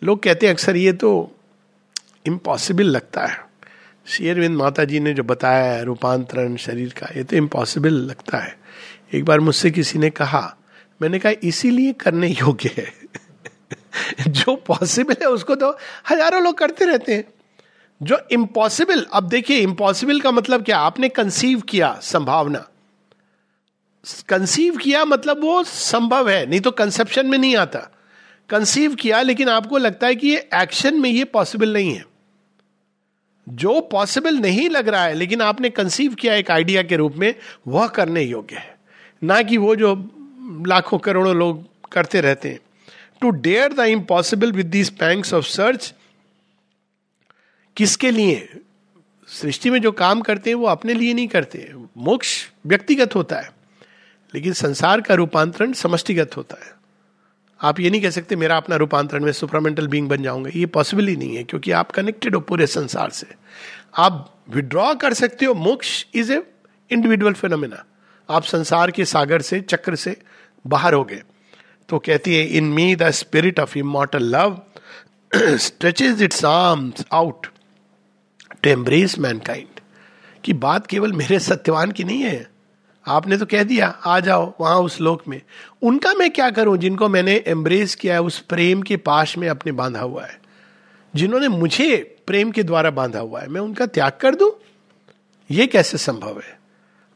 [0.04, 1.36] लोग कहते हैं, अक्सर ये तो
[2.28, 3.50] इम्पॉसिबल लगता है।
[4.08, 8.58] शेयरविंद माता जी ने जो बताया है, रूपांतरण, शरीर का, ये तो इम्पॉसिबल लगता है।
[9.14, 10.58] एक बार मुझसे किसी ने कहा,
[11.02, 12.94] मैंने कहा, इसीलिए करने योग्य है।
[14.28, 15.78] जो पॉसिबल है, उसको तो
[16.10, 17.24] हज़ारों लोग करते रहते हैं।
[18.04, 20.78] जो इम्पॉसिबल अब देखिए इम्पॉसिबल का मतलब क्या?
[20.78, 22.68] आपने कंसीव किया संभावना।
[24.30, 27.80] कंसीव किया मतलब वो संभव है, नहीं तो कंसेप्शन में नहीं आता।
[28.50, 32.06] कंसीव किया, लेकिन आपको लगता है कि ये एक्शन में ये पॉसिबल नहीं है।
[33.50, 37.36] जो पॉसिबल नहीं लग रहा है, लेकिन आपने कंसीव किया एक आइडिया के रूप में,
[37.68, 38.78] वह करने योग्य है।
[39.24, 39.96] ना कि वो जो
[40.68, 42.60] लाखों करोड़ों लोग करते रहते हैं।
[43.22, 45.94] To dare the impossible with these pangs of search
[47.78, 48.50] किसके लिए?
[49.30, 53.50] सृष्टि में जो काम करते हैं, वो अपने लिए नहीं करते। मोक्ष व्यक्तिगत होता है,
[54.34, 56.74] लेकिन संसार का रूपांतरण समष्टिगत होता है।
[57.62, 61.08] आप ये नहीं कह सकते, मेरा अपना रूपांतरण में सुपरामेंटल बींग बन जाऊँगा। ये पॉसिबल
[61.08, 63.28] ही नहीं है, क्योंकि आप कनेक्टेड हो पूरे संसार से।
[63.98, 66.42] आप विड्रॉ कर सकते हो। मोक्ष इज़ ए
[66.92, 67.84] इंडिविजुअल फिनोमिना
[68.30, 70.16] आप संसार के सागर से, चक्र से
[70.66, 71.22] बाहर हो गए।
[71.90, 74.62] तो कहती है in me the spirit of immortal love
[75.58, 77.48] stretches its arms out
[78.64, 79.80] to embrace mankind
[80.44, 82.50] की बात केवल मेरे सत्यवान की नहीं है।
[83.08, 85.42] आपने तो कह दिया, आ जाओ वहाँ उस लोक में।
[85.82, 89.72] उनका मैं क्या करूँ जिनको मैंने एम्ब्रेस किया है, उस प्रेम के पाश में अपने
[89.72, 90.40] बांधा हुआ है,
[91.16, 94.52] जिन्होंने मुझे प्रेम के द्वारा बांधा हुआ है। मैं उनका त्याग कर दूँ?
[95.52, 96.60] ये कैसे संभव है?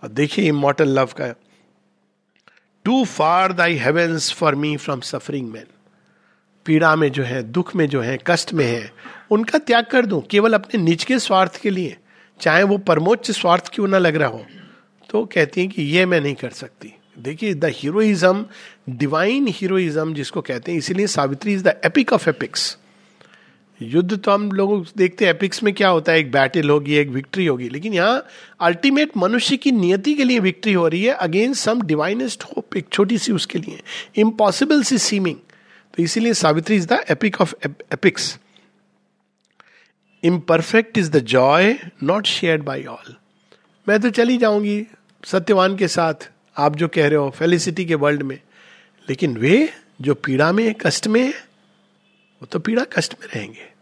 [0.04, 1.34] और देखिए इमोटल लव का
[2.86, 5.66] too far thy heavens for me from suffering man
[6.66, 8.92] पीड़ा में जो है, दुख में जो है, कष्ट में है
[9.34, 11.96] उनका त्याग कर दूँ, केवल अपने निज के स्वार्थ के लिए,
[12.40, 14.46] चाहे वो परमोच्च स्वार्थ क्यों ना लग रहा हो।
[15.10, 18.46] तो कहती हैं कि ये मैं नहीं कर सकती। देखिए द हीरोइज्म
[18.90, 22.78] डिवाइन हीरोइज्म जिसको कहते हैं, इसीलिए Savitri is the epic of epics
[23.82, 26.20] युद्ध तो हम लोग देखते हैं एपिक्स में क्या होता है?
[26.20, 28.26] एक बैटल होगी, एक विक्ट्री होगी। लेकिन यहाँ
[28.62, 32.88] अल्टीमेट मनुष्य की नियति के लिए विक्ट्री हो रही है अगेंस्ट सम डिवाइनेस्ट होप एक
[32.92, 33.82] छोटी सी उसके लिए।
[34.16, 35.36] इम्पॉसिबल सी सीमिंग
[35.98, 38.38] तो इसीलिए Savitri is the epic of epics
[40.24, 43.16] imperfect is the joy not share by all
[43.90, 44.86] मैं तो चली जाऊँगी
[45.26, 48.40] सत्यवान के साथ, आप जो कह रहे हो फेलिसिटी के वर्ल्ड में।
[49.10, 49.70] लेकिन वे
[50.02, 53.74] जो पीड़ा में, कष्ट में वो तो पीड़ा कष्ट में रहेंगे।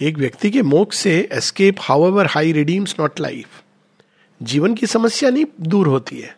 [0.00, 3.62] एक व्यक्ति के मोक्ष से escape however high redeems not life
[4.42, 6.36] जीवन की समस्या नहीं, दूर होती है।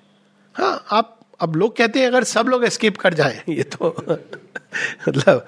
[0.55, 3.95] हाँ आप, अब लोग कहते हैं, अगर सब लोग एस्केप कर जाएँ, ये तो
[5.09, 5.47] मतलब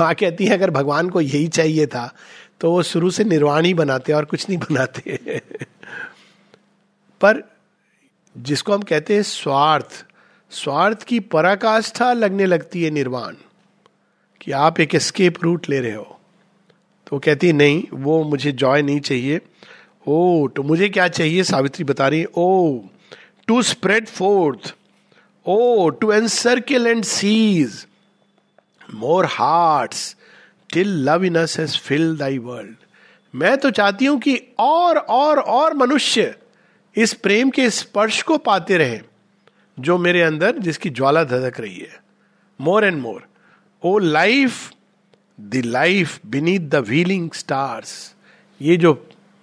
[0.00, 2.14] माँ कहती है, अगर भगवान को यही चाहिए था
[2.60, 5.40] तो वो शुरू से निर्वाण ही बनाते हैं और कुछ नहीं बनाते।
[7.20, 7.42] पर
[8.36, 10.04] जिसको हम कहते हैं स्वार्थ
[10.52, 13.34] स्वार्थ की पराकाष्ठा लगने लगती है निर्वाण,
[14.40, 16.18] कि आप एक स्केप रूट ले रहे हो।
[17.06, 19.40] तो कहती नहीं, वो मुझे जॉय नहीं चाहिए।
[20.06, 21.42] ओ तो मुझे क्या चाहिए?
[21.44, 22.80] सावित्री बता रही O
[23.48, 24.74] to spread forth
[25.46, 27.86] O to encircle and seize
[28.94, 30.16] more hearts
[30.70, 32.76] till love in us has fill thy world
[33.34, 36.34] मैं तो चाहती हूँ कि और और और मनुष्य
[36.96, 39.00] इस प्रेम के स्पर्श को पाते रहे,
[39.78, 42.00] जो मेरे अंदर, जिसकी ज्वाला धधक रही है।
[42.60, 43.26] More and more
[43.82, 44.70] O life
[45.38, 47.92] the life beneath the wheeling stars
[48.60, 48.92] ये जो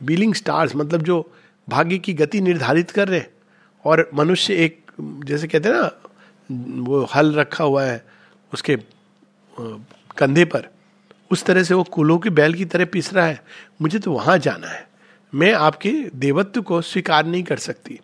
[0.02, 1.22] व्हीलिंग स्टार्स मतलब जो
[1.68, 3.24] भाग्य की गति निर्धारित कर रहे
[3.86, 5.92] और मनुष्य एक, जैसे कहते हैं ना,
[6.50, 8.04] वो हल रखा हुआ है,
[8.52, 8.78] उसके
[10.18, 10.68] कंधे पर।
[11.32, 13.42] उस तरह से वो कुलों की बैल की तरह पिस रहा है।
[13.82, 14.88] मुझे तो वहाँ जाना है।
[15.34, 18.00] मैं आपके देवत्व को स्वीकार नहीं कर सकती।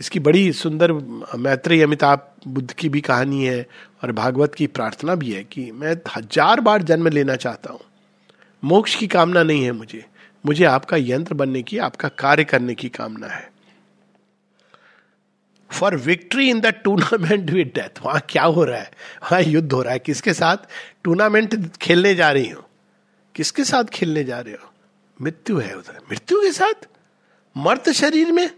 [0.00, 0.92] इसकी बड़ी सुंदर
[1.36, 3.66] मैत्री अमिताभ बुद्ध की भी कहानी है
[4.02, 7.80] और भागवत की प्रार्थना भी है कि मैं हज़ार बार जन्म लेना चाहता हूँ।
[8.62, 10.04] मोक्ष की कामना नहीं है मुझे।
[10.46, 13.50] मुझे आपका यंत्र बनने की, आपका कार्य करने की कामना है।
[15.70, 18.90] For victory in the tournament with death वहाँ क्या हो रहा है?
[19.22, 20.56] वहाँ युद्ध हो रहा है। किसके साथ?
[21.04, 22.68] टूर्नामेंट खेलने जा रही हो।
[23.34, 24.72] किसके साथ खेलने जा रहे हो?
[25.22, 26.86] मृत्यु है उधर। मृत्यु के साथ?
[27.56, 28.50] मर्त शरीर में?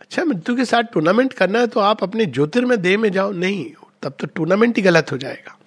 [0.00, 3.72] अच्छा मृत्यु के साथ टूर्नामेंट करना है तो आप अपने ज्योतिर्मय देह में जाओ। नहीं,
[4.02, 5.58] तब तो टूर्नामेंट ही गलत हो जाएगा।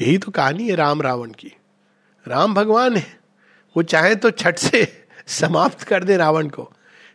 [0.00, 1.52] यही तो कहानी है राम रावण की।
[2.28, 3.20] राम भगवान है।
[3.76, 6.72] वो चाहे तो छठ से समाप्त कर दे रावण को।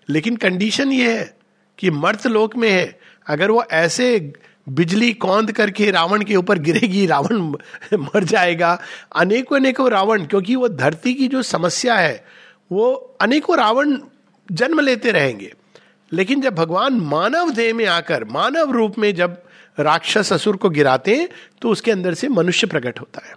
[0.10, 1.37] लेकिन कंडीशन ये है
[1.78, 4.34] कि मर्त लोक में है। अगर वो ऐसे
[4.70, 7.38] बिजली कौंद करके रावण के ऊपर गिरेगी, रावण
[7.94, 8.82] मर जाएगा।
[9.16, 12.26] अनेकों अनेकों रावण, क्योंकि वो धरती की जो समस्या है,
[12.72, 13.98] वो अनेकों रावण
[14.52, 15.54] जन्म लेते रहेंगे।
[16.12, 19.42] लेकिन जब भगवान मानव देह में आकर, मानव रूप में जब
[19.80, 21.30] राक्षस असुर को गिराते हैं
[21.62, 23.36] तो उसके अंदर से मनुष्य प्रकट होता है।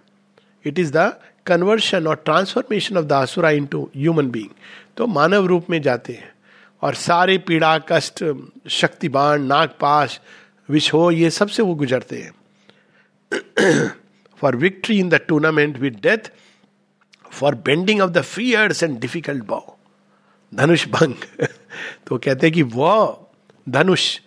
[0.67, 1.15] इट इज़ द
[1.47, 4.49] कन्वर्शन और transformation of the asura into human being
[4.97, 6.33] तो मानव रूप में जाते हैं।
[6.83, 8.25] और सारे पीड़ा, कष्ट
[8.69, 10.21] शक्तिबान नागपाश
[10.69, 12.33] विषो ये सबसे वो गुजरते हैं।
[14.39, 16.31] For victory in the tournament with death
[17.33, 19.61] for bending of the fierce and difficult bow
[20.55, 21.15] धनुष भंग।
[22.07, 23.27] तो कहते हैं कि वह
[23.69, 24.21] धनुष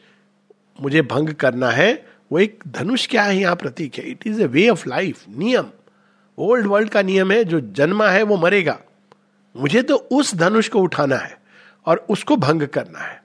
[0.81, 4.03] मुझे भंग करना है, वो एक धनुष क्या है यहाँ प्रतीक है?
[4.03, 5.65] It is a way of life नियम।
[6.37, 8.79] ओल्ड वर्ल्ड का नियम है, जो जन्मा है वो मरेगा।
[9.55, 11.42] मुझे तो उस धनुष को उठाना है।
[11.85, 13.21] और उसको भंग करना है।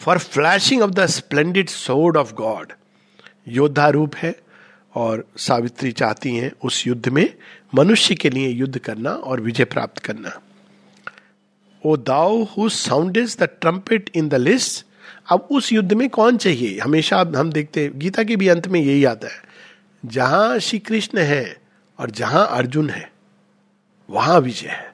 [0.00, 2.72] For flashing of the splendid sword of God
[3.48, 4.34] योद्धा रूप है
[4.94, 7.34] और सावित्री चाहती हैं उस युद्ध में
[7.74, 10.40] मनुष्य के लिए युद्ध करना और विजय प्राप्त करना।
[11.84, 14.86] O thou who sound the trumpet in the list
[15.30, 16.78] अब उस युद्ध में कौन चाहिए?
[16.78, 19.42] हमेशा हम देखते हैं, गीता के भी अंत में यही आता है,
[20.04, 21.60] जहाँ श्री कृष्ण है
[21.98, 23.10] और जहाँ अर्जुन है,
[24.10, 24.91] वहाँ विजय है।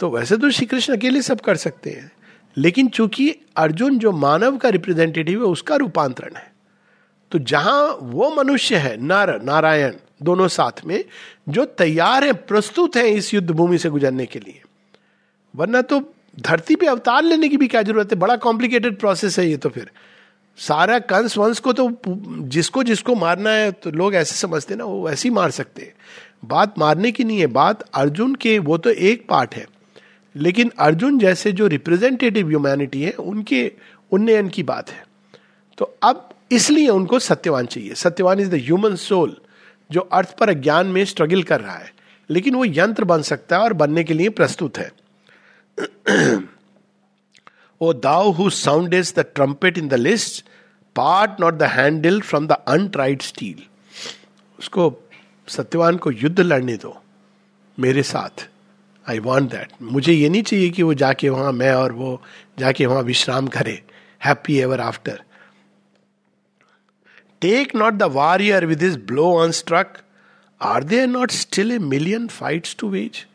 [0.00, 2.10] तो वैसे तो श्री कृष्ण अकेले सब कर सकते हैं,
[2.56, 6.52] लेकिन चूँकि अर्जुन जो मानव का रिप्रेजेंटेटिव है, उसका रूपांतरण है।
[7.32, 11.04] तो जहाँ वो मनुष्य है, नर, नारायण, दोनों साथ में,
[11.48, 14.62] जो तैयार है, प्रस्तुत है इस युद्ध भूमि से गुजरने के लिए,
[15.54, 16.00] वरना तो
[16.38, 18.18] धरती पे अवतार लेने की भी क्या ज़रूरत है?
[18.18, 19.90] बड़ा कॉम्प्लिकेटेड प्रोसेस है ये तो फिर।
[20.58, 21.90] सारा कंस वंश को तो
[22.48, 25.94] जिसको जिसको मारना है तो लोग ऐसे समझते ना, वो वैसे ही मार सकते हैं।
[26.44, 29.66] बात मारने की नहीं है, बात अर्जुन के, वो तो एक पार्ट है।
[30.38, 33.72] लेकिन अर्जुन जैसे जो रिप्रेजेंटेटिव ह्यूमैनिटी है, उनके,
[34.12, 35.06] उन्नयन की बात है।
[35.78, 39.36] तो अब इसलिए उनको सत्यवान चाहिए। Satyavan is the human soul
[39.90, 41.94] जो अर्थ पर ज्ञान में स्ट्रगल कर रहा है।
[42.30, 44.92] लेकिन वो यंत्र बन सकता है और बनने के लिए प्रस्तुत है।
[47.80, 50.44] O thou who sound is the trumpet in the list
[50.96, 53.62] part not the handle from the untried steel
[54.58, 55.08] उसको
[55.48, 57.02] सत्यवान को युद्ध लड़ने दो,
[57.78, 58.48] मेरे साथ।
[59.08, 62.22] आई वॉन्ट दैट मुझे ये नहीं चाहिए कि वो जाके वहाँ मैं और वो
[62.58, 63.82] जाके वहाँ विश्राम करे
[64.24, 65.22] happy ever after
[67.40, 69.98] take not the warrior with his blow unstruck
[70.62, 73.26] are there not still a million fights to wage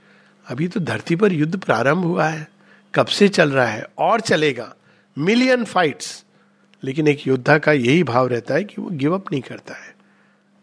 [0.48, 2.48] अभी तो धरती पर युद्ध प्रारंभ हुआ है।
[2.96, 3.86] कब से चल रहा है?
[3.98, 4.76] और चलेगा।
[5.18, 6.26] मिलियन फाइट्स
[6.84, 9.96] लेकिन एक योद्धा का यही भाव रहता है कि वो गिव अप नहीं करता है।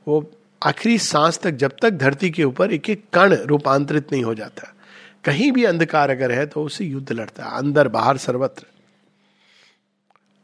[0.08, 4.34] वो आखिरी सांस तक, जब तक धरती के ऊपर एक एक कण रूपांतरित नहीं हो
[4.34, 4.74] जाता।
[5.24, 8.66] कहीं भी अंधकार अगर है तो उसे युद्ध लड़ता है, अंदर बाहर सर्वत्र।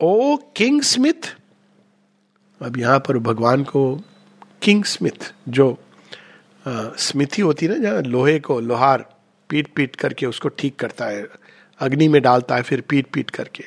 [0.01, 1.35] ओ किंग स्मिथ,
[2.61, 3.95] अब यहाँ पर भगवान को
[4.63, 5.79] किंग स्मिथ, जो
[6.67, 9.05] स्मिथी होती है ना, जहाँ लोहे को, लोहार
[9.51, 11.27] पीट पीट करके उसको ठीक करता है,
[11.81, 13.65] अग्नि में डालता है, फिर पीट पीट करके।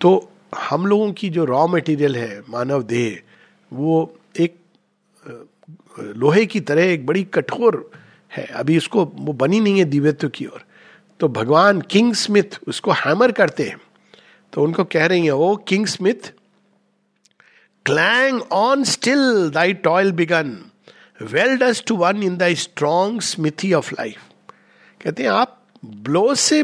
[0.00, 3.20] तो हम लोगों की जो रॉ मटेरियल है, मानव देह,
[3.72, 4.56] वो एक
[5.96, 7.90] लोहे की तरह एक बड़ी कठोर
[8.36, 10.64] है। अभी उसको वो बनी नहीं है दिव्यत्व की ओर।
[11.20, 13.80] तो भगवान किंग स्मिथ उसको हैमर करते हैं।
[14.52, 16.32] तो उनको कह रही है, O king smith
[17.86, 20.70] clang on still thy toil begun
[21.22, 24.22] weld us to one in the strong smithy of life
[25.04, 26.60] कहते हैं, आप ब्लो से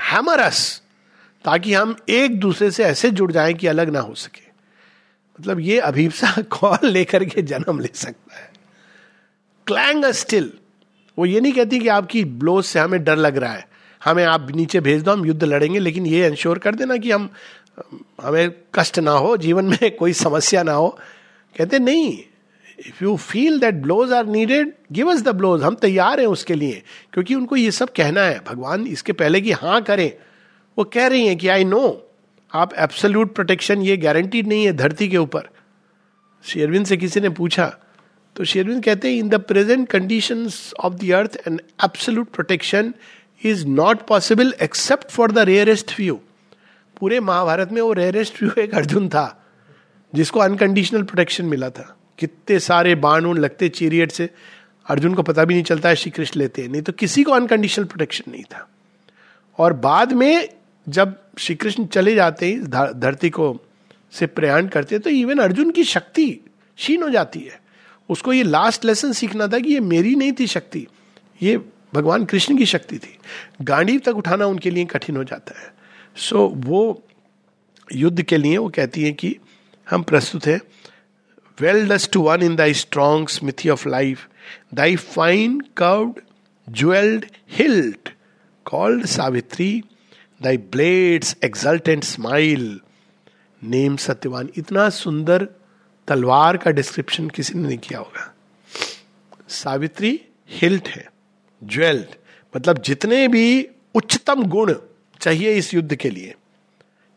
[0.00, 0.82] हैमर अस
[1.44, 4.46] ताकि हम एक दूसरे से ऐसे जुड़ जाएँ कि अलग ना हो सके।
[5.40, 8.52] मतलब ये अभिप्सा कॉल लेकर के जन्म ले सकता है।
[9.66, 10.52] क्लैंग स्टिल
[11.18, 13.68] वो ये नहीं कहती कि आपकी ब्लोज से हमें डर लग रहा है।
[14.04, 17.30] हमें आप नीचे भेज दो, हम युद्ध लड़ेंगे, लेकिन ये इंश्योर कर देना कि हम,
[18.22, 20.98] हमें कष्ट ना हो, जीवन में कोई समस्या ना हो।
[21.58, 22.18] कहते, नहीं
[22.88, 26.54] if you feel that blows are needed give us the blows हम तैयार हैं उसके
[26.54, 30.12] लिए। क्योंकि उनको ये सब कहना है। भगवान इसके पहले कि हाँ करें,
[30.78, 32.12] वो कह रही हैं कि आई नो
[32.54, 35.48] आप एब्सोल्यूट प्रोटेक्शन ये गारंटीड नहीं है धरती के ऊपर।
[36.44, 37.76] शेरविन से किसी ने पूछा
[38.36, 40.48] तो शेरविन कहते हैं in the present condition
[40.80, 42.94] of the earth and absolute protection
[43.44, 46.20] is not possible except for the rarest few
[47.00, 49.44] पूरे महाभारत में वो रेयरेस्ट व्यू एक अर्जुन था,
[50.12, 54.28] जिसको अनकंडीशनल प्रोटेक्शन मिला था। कितने सारे बाण उन लगते चीरियट से।
[54.86, 57.32] अर्जुन को पता भी नहीं चलता है श्री कृष्ण लेते हैं। नहीं तो किसी को
[57.32, 58.68] अनकंडीशनल प्रोटेक्शन नहीं था।
[59.58, 60.48] और बाद में
[60.86, 62.64] जब श्री कृष्ण चले जाते हैं
[63.00, 63.56] धरती को
[64.12, 67.60] से प्रयाण करते हैं तो इवन अर्जुन की शक्ति क्षीण हो जाती है।
[68.08, 70.86] उसको ये लास्ट लेसन सीखना था कि ये मेरी नहीं थी शक्ति
[71.42, 71.60] ये
[71.94, 73.18] भगवान कृष्ण की शक्ति थी।
[73.62, 75.74] गांडी तक उठाना उनके लिए कठिन हो जाता है।
[76.16, 77.02] सो so, वो
[77.92, 79.36] युद्ध के लिए वो कहती है कि
[79.90, 80.60] हम प्रस्तुत हैं
[81.60, 84.28] weld us to one in thy strong smithy of life
[84.74, 86.20] thy fine curved
[86.74, 88.08] jewelled hilt
[88.64, 89.82] called Savitri
[90.42, 92.80] thy blade's exultant smile
[93.64, 95.48] name Satyavan इतना सुंदर
[96.08, 98.34] तलवार का डिस्क्रिप्शन किसी ने नहीं किया होगा।
[99.48, 101.10] सावित्री हिल्ट है
[101.64, 102.14] ज्वेल्ड
[102.56, 104.74] मतलब जितने भी उच्चतम गुण
[105.20, 106.34] चाहिए इस युद्ध के लिए।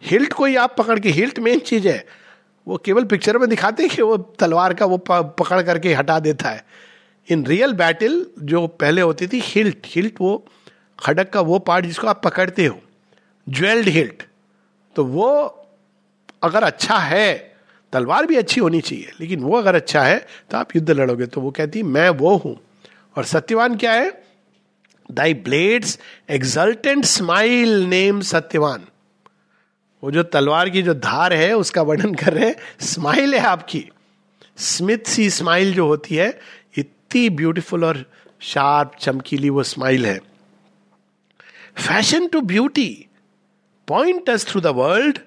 [0.04, 2.06] हिल्ट को ही आप पकड़ के हिल्ट मेन चीज़ है।
[2.67, 6.49] वो केवल पिक्चर में दिखाते हैं कि वो तलवार का वो पकड़ करके हटा देता
[6.49, 6.65] है।
[7.30, 10.45] इन रियल बैटल जो पहले होती थी हिल्ट हिल्ट वो
[10.99, 12.80] खड़क का वो पार्ट जिसको आप पकड़ते हो
[13.49, 14.23] ज्वेल्ड हिल्ट
[14.95, 15.30] तो वो
[16.43, 17.48] अगर अच्छा है
[17.93, 21.41] तलवार भी अच्छी होनी चाहिए, लेकिन वो अगर अच्छा है तो आप युद्ध लड़ोगे। तो
[21.41, 22.58] वो कहती, मैं वो हूँ।
[23.17, 24.12] और सत्यवान क्या है?
[25.10, 25.97] Thy blade's
[26.30, 28.86] exultant smile name Satyavan
[30.04, 33.86] वो जो तलवार की जो धार है, उसका वर्णन कर रहे हैं स्माइल है आपकी।
[34.58, 36.39] स्मिथ सी स्माइल जो होती है,
[36.78, 38.06] इतनी ब्यूटीफुल और
[38.41, 40.19] शार्प चमकीली वो स्माइल है।
[41.78, 43.06] Fashion to beauty
[43.88, 45.19] point us through the world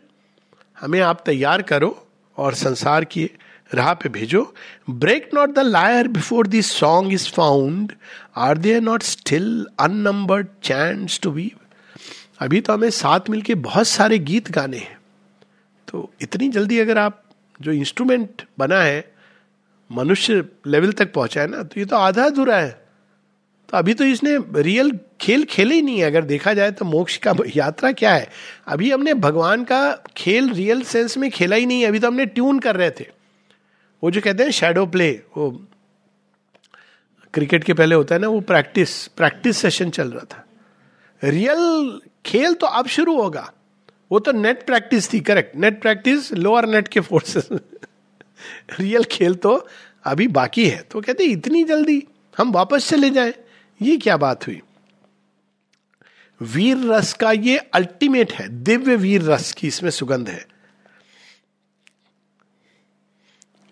[0.80, 2.01] हमें आप तैयार करो।
[2.38, 3.30] और संसार की
[3.70, 4.42] राह पे भेजो।
[4.90, 7.92] Break not the lyre before this song is found
[8.36, 11.58] are there not still unnumbered chords to weave
[12.40, 14.98] अभी तो हमें साथ मिलके बहुत सारे गीत गाने हैं।
[15.88, 17.22] तो इतनी जल्दी अगर आप
[17.60, 19.12] जो इंस्ट्रूमेंट बना है,
[19.90, 22.81] मनुष्य लेवल तक पहुँचा है ना तो ये तो आधा अधूरा है।
[23.72, 27.16] तो अभी तो इसने रियल खेल खेले ही नहीं है। अगर देखा जाए तो मोक्ष
[27.16, 28.28] का यात्रा क्या है?
[28.66, 32.26] अभी हमने भगवान का खेल रियल सेंस में खेला ही नहीं है। अभी तो हमने
[32.26, 33.06] ट्यून कर रहे थे।
[34.02, 35.50] वो जो कहते हैं शेडो प्ले वो
[37.34, 40.44] क्रिकेट के पहले होता है ना, वो प्रैक्टिस प्रैक्टिस सेशन चल रहा था।
[41.24, 43.52] रियल खेल तो अब शुरू होगा।
[44.12, 47.48] वो तो नेट प्रैक्टिस थी correct net practice lower net के फोर्सेस
[48.80, 49.68] रियल खेल तो
[50.04, 52.02] अभी बाकी है। तो कहते इतनी जल्दी
[52.38, 53.34] हम वापस चले जाएँ?
[53.82, 54.60] ये क्या बात हुई?
[56.40, 60.44] वीर रस का ये अल्टीमेट है, दिव्य वीर रस की इसमें सुगंध है।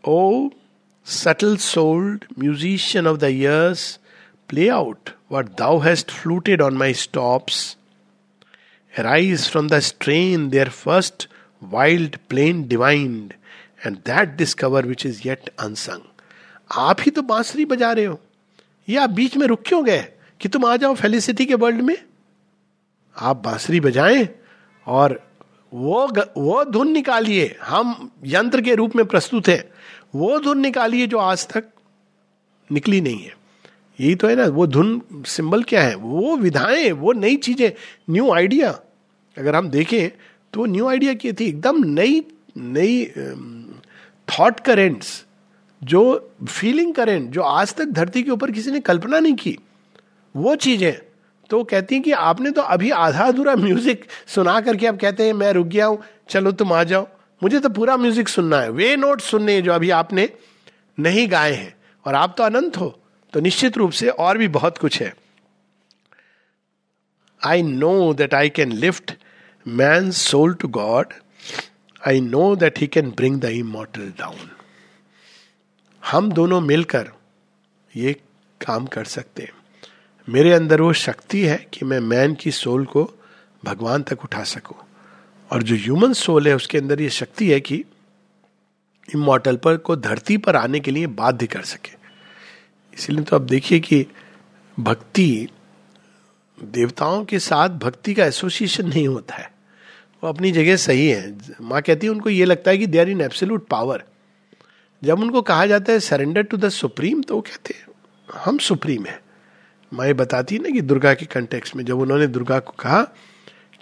[0.05, 0.51] O
[1.07, 3.99] subtle souled musician of the years
[4.49, 7.77] play out what thou hast fluted on my stops
[8.99, 11.29] rise from the strain their first
[11.63, 13.33] wild plain divined
[13.87, 16.03] and that discover which is yet unsung
[16.79, 18.21] आप ही तो बांसुरी बजा रहे हो।
[18.91, 20.05] ये आप बीच में रुक क्यों गए?
[20.41, 21.97] कि तुम आ जाओ फेलिसिटी के वर्ल्ड में?
[23.17, 24.29] आप बांसुरी बजाएँ
[24.87, 25.21] और
[25.73, 29.73] वो वो धुन निकालिए। हम यंत्र के रूप में प्रस्तुत है।
[30.15, 31.65] वो धुन निकालिए जो आज तक
[32.71, 33.35] निकली नहीं है।
[33.99, 35.95] यही तो है ना, वो धुन सिंबल क्या है?
[35.95, 37.73] वो विधाएँ, वो नई चीज़ें
[38.11, 38.71] न्यू आइडिया
[39.37, 40.09] अगर हम देखें
[40.53, 42.25] तो न्यू आइडिया की थी, एकदम नई
[42.57, 43.05] नई
[44.29, 45.25] थॉट करेंट्स
[45.83, 49.57] जो फीलिंग करेंट जो आज तक धरती के ऊपर किसी ने कल्पना नहीं की,
[50.35, 50.93] वो चीज़ें
[51.51, 55.33] तो कहती हैं कि आपने तो अभी आधा अधूरा म्यूज़िक सुना करके आप कहते हैं,
[55.33, 57.07] मैं रुक गया हूँ, चलो तुम आ जाओ।
[57.43, 60.29] मुझे तो पूरा म्यूज़िक सुनना है। वे नोट सुनने जो अभी आपने
[60.99, 61.75] नहीं गाए हैं।
[62.07, 62.95] और आप तो अनंत हो
[63.35, 65.13] तो निश्चित रूप से और भी बहुत कुछ है।
[67.41, 69.13] I know that I can lift
[69.67, 71.13] man soul to God
[72.09, 74.51] I know that he can bring the immortal down
[76.07, 77.11] हम दोनों मिलकर
[77.97, 78.13] ये
[78.67, 79.53] काम कर सकते हैं।
[80.29, 83.11] मेरे अंदर वो शक्ति है कि मैं मैन की सोल को
[83.65, 84.77] भगवान तक उठा सकूँ।
[85.53, 87.85] और जो ह्यूमन सोल है, उसके अंदर ये शक्ति है कि
[89.15, 91.93] इमोटल पर को धरती पर आने के लिए बाध्य कर सके।
[92.95, 94.07] इसीलिए तो आप देखिए कि
[94.81, 95.49] भक्ति,
[96.63, 99.53] देवताओं के साथ भक्ति का एसोसिएशन नहीं होता है।
[100.25, 103.09] वो अपनी जगह सही है। माँ कहती है, उनको ये लगता है कि they are
[103.09, 104.05] in absolute power
[105.03, 107.87] जब उनको कहा जाता है सरेंडर टू द सुप्रीम तो वो कहते हैं,
[108.29, 109.21] हम सुप्रीम है।
[109.93, 113.03] माए बताती ना कि दुर्गा के कंटेक्स में जब उन्होंने दुर्गा को कहा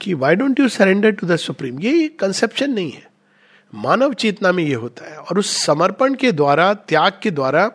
[0.01, 3.07] कि why don't you surrender to the supreme ये कंसेप्शन नहीं है।
[3.73, 7.67] मानव चेतना में ये होता है और उस समर्पण के द्वारा, त्याग के द्वारा,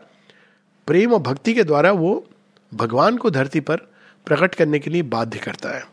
[0.87, 2.25] प्रेम और भक्ति के द्वारा वो
[2.71, 3.77] भगवान को धरती पर
[4.27, 5.83] प्रकट करने के लिए बाध्य करता है।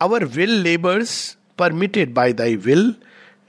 [0.00, 2.94] Our will labours permitted by thy will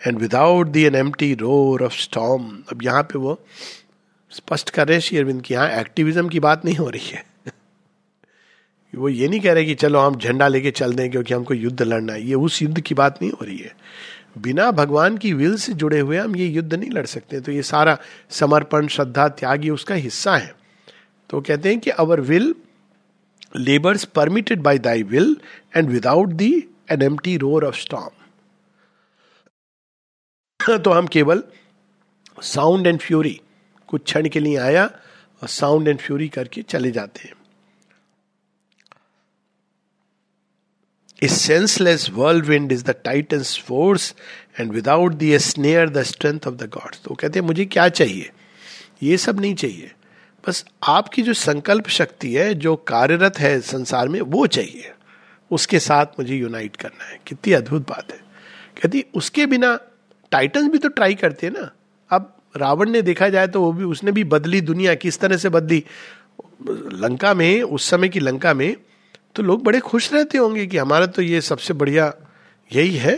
[0.07, 3.39] and without thee an empty roar of storm अब यहाँ पे वो
[4.31, 7.23] स्पष्ट कर रहे श्री अरविंद की यहाँ एक्टिविज्म की बात नहीं हो रही है।
[8.95, 11.81] वो ये नहीं कह रहे कि चलो हम झंडा लेके चल दें क्योंकि हमको युद्ध
[11.81, 13.75] लड़ना है। ये उस युद्ध की बात नहीं हो रही है।
[14.37, 17.63] बिना भगवान की विल से जुड़े हुए हम ये युद्ध नहीं लड़ सकते। तो ये
[17.63, 17.97] सारा
[18.29, 20.55] समर्पण, श्रद्धा, त्याग, ये उसका हिस्सा है।
[21.29, 22.55] तो कहते हैं कि our will
[23.55, 25.37] labours permitted by thy will
[25.77, 26.53] and without thee
[26.91, 28.09] an empty roar of storm
[30.69, 31.43] तो हम केवल
[32.41, 33.41] साउंड एंड फ्यूरी
[33.87, 34.85] कुछ क्षण के लिए आया
[35.41, 37.33] और साउंड एंड फ्यूरी करके चले जाते हैं।
[41.27, 44.15] Senseless world wind is the titan's force
[44.59, 48.31] and without thee snare the strength of the gods तो कहते हैं, मुझे क्या चाहिए?
[49.03, 49.91] ये सब नहीं चाहिए।
[50.47, 54.91] बस आपकी जो संकल्प शक्ति है, जो कार्यरत है संसार में, वो चाहिए।
[55.51, 58.17] उसके साथ मुझे यूनाइट करना है। कितनी अद्भुत बात है।
[58.81, 59.79] कहती, उसके बिना
[60.35, 61.69] टाइटन्स भी तो ट्राई करते हैं ना।
[62.11, 65.49] अब रावण ने देखा जाए तो वो भी, उसने भी बदली दुनिया, किस तरह से
[65.49, 65.83] बदली।
[66.95, 68.75] लंका में, उस समय की लंका में
[69.35, 72.13] तो लोग बड़े खुश रहते होंगे कि हमारा तो ये सबसे बढ़िया
[72.71, 73.15] यही है।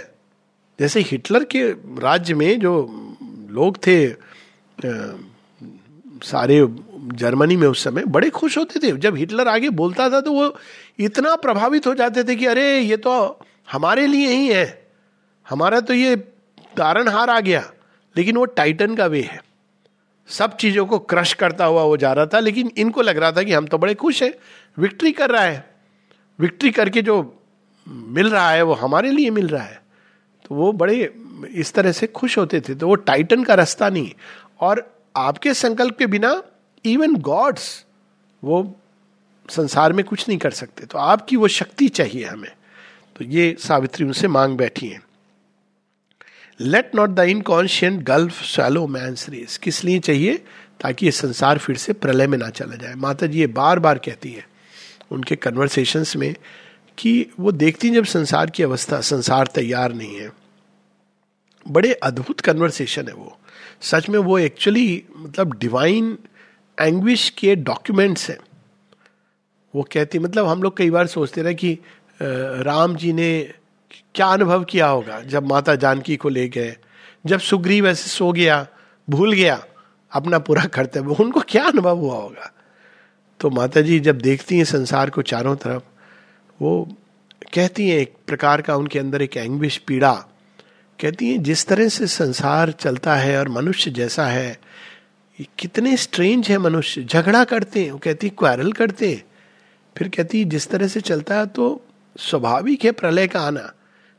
[0.80, 1.64] जैसे हिटलर के
[2.02, 2.72] राज्य में जो
[3.52, 3.98] लोग थे
[6.24, 6.58] सारे
[7.14, 10.56] जर्मनी में उस समय बड़े खुश होते थे। जब हिटलर आगे बोलता था तो वो
[11.00, 13.40] इतना प्रभावित हो जाते थे कि अरे, ये तो
[13.72, 14.66] हमारे लिए ही है।
[15.46, 16.16] हमारा तो ये
[16.78, 17.72] तारणहार आ गया,
[18.18, 19.44] लेकिन वो टाइटन का वे है।
[20.28, 23.44] सब चीज़ों को क्रश करता हुआ वो जा रहा था, लेकिन इनको लग रहा था
[23.44, 24.34] कि हम तो बड़े खुश हैं
[24.78, 25.76] विक्ट्री कर रहा है।
[26.40, 27.44] विक्ट्री करके जो
[27.88, 29.82] मिल रहा है, वो हमारे लिए मिल रहा है।
[30.46, 31.14] तो वो बड़े
[31.52, 34.12] इस तरह से खुश होते थे। तो वो टाइटन का रास्ता नहीं।
[34.60, 36.44] और आपके संकल्प के बिना
[36.86, 37.86] इवन गॉड्स
[38.44, 38.76] वो
[39.50, 42.52] संसार में कुछ नहीं कर सकते। तो आपकी वो शक्ति चाहिए हमें।
[43.16, 45.07] तो ये सावित्री उनसे मांग बैठी है।
[46.60, 50.38] Let not the inconscient gulf swallow man's race किस लिए चाहिए?
[50.82, 53.98] ताकि ये संसार फिर से प्रलय में ना चला जाए। माता जी ये बार बार
[53.98, 54.46] कहती है
[55.12, 56.34] उनके कन्वर्सेशंस में
[56.98, 60.32] कि वो देखती जब संसार की अवस्था, संसार तैयार नहीं है।
[61.66, 63.38] बड़े अद्भुत कन्वर्सेशन है वो।
[63.82, 66.18] सच में वो एक्चुअली मतलब डिवाइन
[66.78, 68.38] एंग्विश के डॉक्यूमेंट्स हैं।
[69.74, 71.78] वो कहती मतलब हम लोग कई बार सोचते रहे कि
[72.22, 73.54] राम जी ने
[74.16, 76.76] क्या अनुभव किया होगा जब माता जानकी को ले गए?
[77.26, 78.68] जब सुग्रीव ऐसे सो गया,
[79.10, 79.64] भूल गया,
[80.12, 82.52] अपना पूरा कर्तव्य, उनको क्या अनुभव हुआ होगा?
[83.40, 85.84] तो माता जी जब देखती हैं संसार को चारों तरफ़,
[86.62, 86.96] वो
[87.54, 90.14] कहती हैं एक प्रकार का उनके अंदर एक एंग्विश पीड़ा।
[91.02, 94.60] कहती है, जिस तरह से संसार चलता है और मनुष्य जैसा है
[95.60, 99.24] कितने स्ट्रेंज है मनुष्य। झगड़ा करते हैं, वो कहती क्वारल करते हैं।
[99.98, 101.86] फिर कहती जिस तरह से चलता है तो
[102.20, 103.72] स्वाभाविक है प्रलय का आना।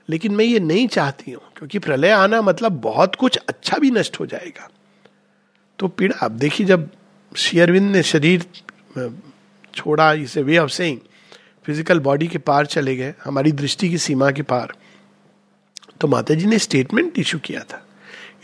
[0.09, 4.21] लेकिन मैं ये नहीं चाहती हूँ, क्योंकि प्रलय आना मतलब बहुत कुछ अच्छा भी नष्ट
[4.21, 4.69] हो जाएगा।
[5.79, 6.89] तो पीड़ा अब देखिए जब
[7.33, 8.45] शेयरविंद ने शरीर
[9.75, 10.99] छोड़ा, इसे way of saying
[11.67, 14.73] physical body के पार चले गए, हमारी दृष्टि की सीमा के पार
[16.01, 17.85] तो माता जी ने स्टेटमेंट इशू किया था।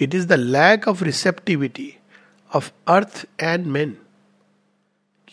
[0.01, 1.93] It is the lack of receptivity
[2.51, 3.97] of earth and man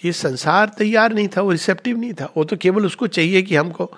[0.03, 3.55] ये संसार तैयार नहीं था, वो रिसेप्टिव नहीं था। वो तो केवल उसको चाहिए कि
[3.55, 3.91] हमको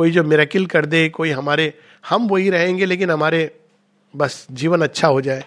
[0.00, 1.74] कोई जो मेरेकिल कर दे, कोई हमारे,
[2.08, 3.56] हम वही रहेंगे, लेकिन हमारे
[4.16, 5.44] बस जीवन अच्छा हो जाए।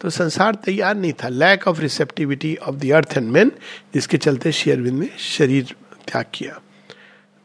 [0.00, 3.52] तो संसार तैयार नहीं था। Lack of receptivity of the earth and man
[3.94, 5.64] जिसके चलते शेयरविंद ने शरीर
[6.08, 6.60] त्याग किया।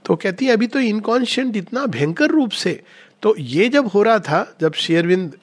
[0.06, 2.84] तो कहती है, अभी तो इनकॉन्शियंट इतना भयंकर रूप से।
[3.22, 5.34] तो ये जब हो रहा था, जब शेयरविंद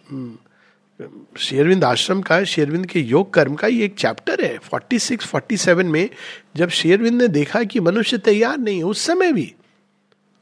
[1.39, 6.11] शेयरविंद आश्रम का शेयरविंद के योग कर्म का ये एक चैप्टर है 46 47 में,
[6.57, 9.55] जब शेयरविंद ने देखा कि मनुष्य तैयार नहीं है, उस समय भी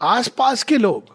[0.00, 1.12] आसपास के लोग,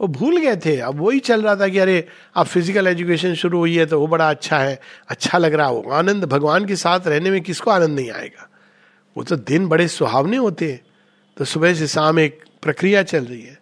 [0.00, 2.06] वो भूल गए थे। अब वही चल रहा था कि अरे,
[2.36, 5.82] अब फ़िज़िकल एजुकेशन शुरू हुई है तो वो बड़ा अच्छा है अच्छा लग रहा हो
[5.92, 8.48] आनंद भगवान के साथ रहने में किसको आनंद नहीं आएगा?
[9.16, 10.80] वो तो दिन बड़े सुहावने होते हैं।
[11.36, 13.58] तो सुबह से शाम एक प्रक्रिया चल रही है।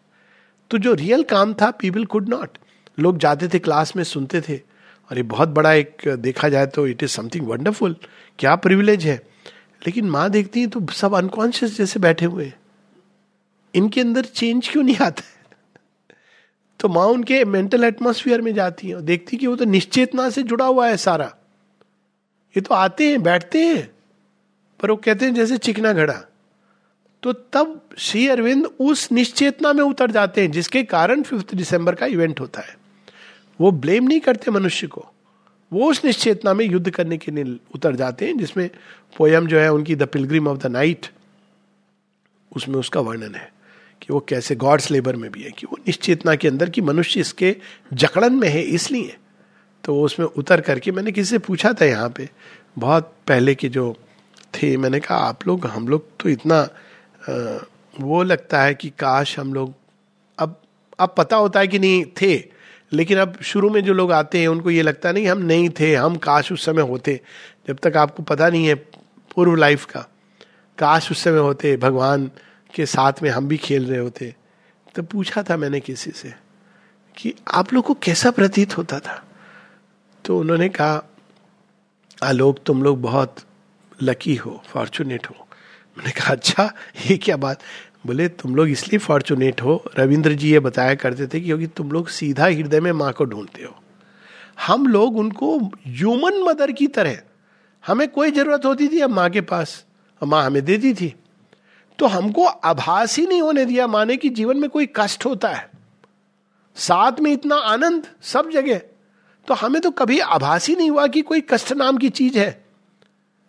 [0.71, 2.59] तो जो रियल काम था पीपल कुड नॉट
[2.99, 6.87] लोग जाते थे क्लास में, सुनते थे। और ये बहुत बड़ा एक देखा जाए तो
[6.87, 7.97] इट इज़ समथिंग वंडरफुल
[8.39, 9.17] क्या प्रिविलेज है।
[9.87, 12.53] लेकिन माँ देखती है तो सब अनकॉन्शियस जैसे बैठे हुए
[13.75, 15.41] इनके अंदर चेंज क्यों नहीं आता है?
[16.81, 20.43] तो माँ उनके मेंटल एटमोसफियर में जाती है और देखती कि वो तो निश्चेतना से
[20.43, 21.37] जुड़ा हुआ है सारा।
[22.57, 23.91] ये तो आते हैं, बैठते हैं,
[24.81, 26.23] पर वो कहते हैं जैसे चिकना घड़ा।
[27.23, 32.07] तो तब श्री अरविंद उस निश्चेतना में उतर जाते हैं, जिसके कारण फिफ्थ दिसंबर का
[32.07, 32.79] इवेंट होता है।
[33.61, 35.07] वो ब्लेम नहीं करते मनुष्य को।
[35.73, 38.71] वो उस निश्चेतना में युद्ध करने के लिए उतर जाते हैं, जिसमें
[39.16, 41.07] पोयम जो है उनकी the pilgrim of the night,
[42.57, 43.60] उसमें उसका वर्णन है।
[44.03, 47.20] कि वो कैसे गॉड्स लेबर में भी है कि वो निश्चेतना के अंदर कि मनुष्य
[47.20, 47.57] इसके
[47.92, 49.16] जकड़न में है इसलिए।
[49.84, 52.28] तो उसमें उतर करके मैंने किसी से पूछा था यहाँ पे
[52.78, 53.96] बहुत पहले के जो
[54.55, 56.68] थे मैंने कहा आप लोग हम लोग तो इतना
[57.28, 57.59] आ,
[58.01, 59.74] वो लगता है कि काश हम लोग
[60.38, 60.61] अब
[61.01, 62.44] अब पता होता है कि नहीं थे
[62.92, 65.94] लेकिन अब शुरू में जो लोग आते हैं उनको ये लगता नहीं हम नहीं थे
[65.94, 67.20] हम काश उस समय होते
[67.68, 68.74] जब तक आपको पता नहीं है
[69.34, 70.01] पूर्व लाइफ का
[70.78, 72.30] काश उस समय होते भगवान
[72.75, 74.35] के साथ में हम भी खेल रहे होते
[74.95, 76.33] तो पूछा था मैंने किसी से
[77.16, 79.23] कि आप लोग को कैसा प्रतीत होता था?
[80.25, 81.03] तो उन्होंने कहा,
[82.23, 83.37] आलोक, तुम लोग बहुत
[84.03, 85.47] लकी हो फॉर्चुनेट हो।
[85.99, 86.73] मैंने कहा अच्छा
[87.11, 87.61] ये क्या बात?
[88.07, 92.09] बोले, तुम लोग इसलिए फॉर्चुनेट हो, रविंद्र जी ये बताया करते थे क्योंकि तुम लोग
[92.09, 93.77] सीधा हृदय में माँ को ढूंढते हो।
[94.66, 97.18] हम लोग उनको ह्यूमन मदर की तरह,
[97.87, 99.85] हमें कोई ज़रूरत होती थी, अब माँ के पास
[100.23, 101.14] और माँ हमें देती थी।
[102.01, 105.70] तो हमको आभास ही नहीं होने दिया माने कि जीवन में कोई कष्ट होता है।
[106.76, 108.78] साथ में इतना आनंद, सब जगह।
[109.48, 112.64] तो हमें तो कभी आभास ही नहीं हुआ कि कोई कष्ट नाम की चीज़ है।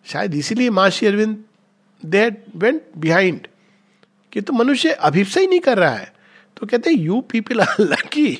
[0.05, 1.43] शायद इसीलिए माँ अरविंद
[2.05, 3.47] दे वेंट बिहाइंड
[4.31, 6.13] कि तो मनुष्य अभिप्सा ही नहीं कर रहा है।
[6.57, 8.35] तो कहते हैं यू पीपल आर लकी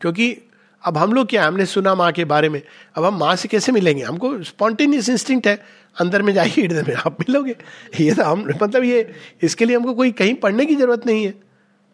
[0.00, 0.38] क्योंकि
[0.84, 2.62] अब हम लोग क्या, हमने सुना माँ के बारे में।
[2.94, 4.02] अब हम माँ से कैसे मिलेंगे?
[4.02, 7.56] हमको स्पॉन्टेनियस इंस्टिंक्ट है। अंदर में जाइए हृदय में आप मिलोगे।
[8.00, 11.34] ये तो हम मतलब ये, इसके लिए हमको कोई कहीं पढ़ने की ज़रूरत नहीं है।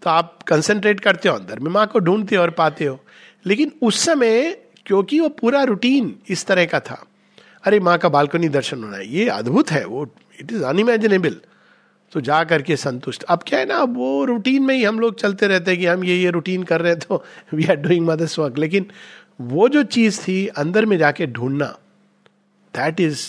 [0.03, 2.99] तो आप कंसंट्रेट करते हो, अंदर में माँ को ढूंढते हो और पाते हो।
[3.47, 4.51] लेकिन उस समय,
[4.87, 7.05] क्योंकि वो पूरा रूटीन इस तरह का था,
[7.65, 10.07] अरे माँ का बालकनी दर्शन होना है, ये अद्भुत है, वो
[10.41, 11.37] इट इज़ अनइमेजिनेबल
[12.13, 15.19] तो जा करके संतुष्ट। अब क्या है ना, अब वो रूटीन में ही हम लोग
[15.21, 17.23] चलते रहते हैं कि हम ये ये रूटीन कर रहे तो
[17.55, 18.87] we are doing mother's work लेकिन
[19.43, 21.67] वो जो चीज़ थी, अंदर में जाके ढूंढना
[22.75, 23.23] that is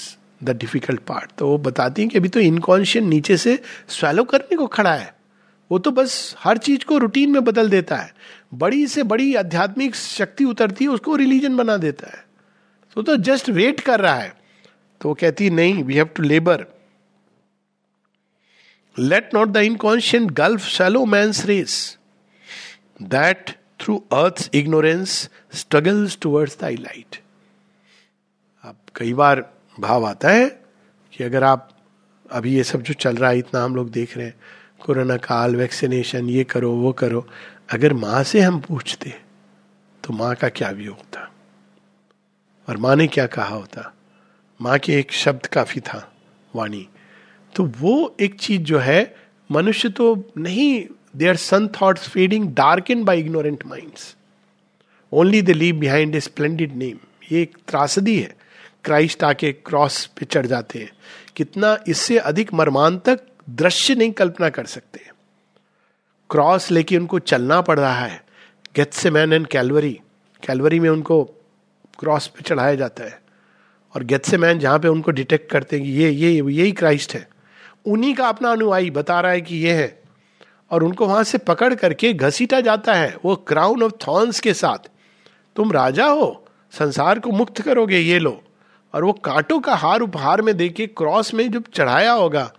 [0.43, 4.55] the difficult part तो वो बताती हैं कि अभी तो इनकॉन्शियन नीचे से स्वेलो करने
[4.57, 5.13] को खड़ा है।
[5.71, 8.13] वो तो बस हर चीज़ को रूटीन में बदल देता है।
[8.53, 12.23] बड़ी से बड़ी आध्यात्मिक शक्ति उतरती है, उसको रिलीजन बना देता है।
[12.95, 14.33] तो तो जस्ट वेट कर रहा है।
[15.01, 16.65] तो वो कहती नहीं we have to labour
[18.97, 21.97] let not the inconscient gulf shallow man's race
[23.01, 27.15] that through earth ignorance struggles towards the light
[28.63, 29.41] अब कई बार
[29.81, 30.47] भाव आता है
[31.13, 31.69] कि अगर आप
[32.31, 34.35] अभी ये सब जो चल रहा है, इतना हम लोग देख रहे हैं,
[34.79, 37.25] कोरोना काल, वैक्सीनेशन, ये करो, वो करो,
[37.71, 39.13] अगर माँ से हम पूछते
[40.03, 41.27] तो माँ का क्या भी होता
[42.67, 43.91] और माँ ने क्या कहा होता?
[44.59, 46.11] माँ के एक शब्द काफ़ी था,
[46.55, 46.87] वाणी।
[47.55, 49.15] तो वो एक चीज़ जो है,
[49.49, 50.83] मनुष्य तो नहीं
[51.15, 53.91] they are sun thoughts feeding dark in by ignorant mind
[55.11, 56.99] only they leave behind a splendid name
[57.31, 58.35] ये एक त्रासदी है।
[58.83, 60.91] क्राइस्ट आके क्रॉस पे चढ़ जाते हैं।
[61.35, 63.19] कितना इससे अधिक मर्मांतक
[63.49, 64.99] दृश्य नहीं कल्पना कर सकते।
[66.29, 68.25] क्रॉस लेके उनको चलना पड़ रहा है।
[68.75, 69.99] Gets man and Calvary
[70.47, 71.23] Calvary में उनको
[71.99, 73.21] क्रॉस पे चढ़ाया जाता है।
[73.95, 77.27] और गेट्से मैन जहाँ पे उनको डिटेक्ट करते हैं कि ये ये, यही क्राइस्ट है।
[77.85, 80.01] उन्हीं का अपना अनुयायी बता रहा है कि ये है।
[80.71, 84.89] और उनको वहाँ से पकड़ करके घसीटा जाता है। वो क्राउन ऑफ़ थॉर्न्स के साथ।
[85.55, 88.43] तुम राजा हो। संसार को मुक्त करोगे ये लो
[88.93, 92.53] और वो कांटों का हार उपहार में देके क्रॉस में जब चढ़ाया होगा,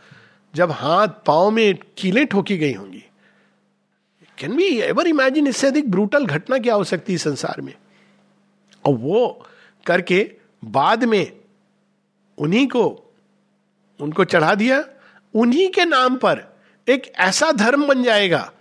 [0.54, 3.04] जब हाथ पाओ में कीलें ठोकी गई होंगी।
[4.38, 7.74] कैन बी एवर इमेजिन इससे अधिक ब्रूटल घटना क्या हो सकती है संसार में?
[8.86, 9.46] और वो
[9.86, 10.30] करके
[10.64, 11.32] बाद में
[12.38, 13.12] उन्हीं को,
[14.00, 14.84] उनको चढ़ा दिया।
[15.34, 16.56] उन्हीं के नाम पर
[16.88, 18.52] एक ऐसा धर्म बन जाएगा,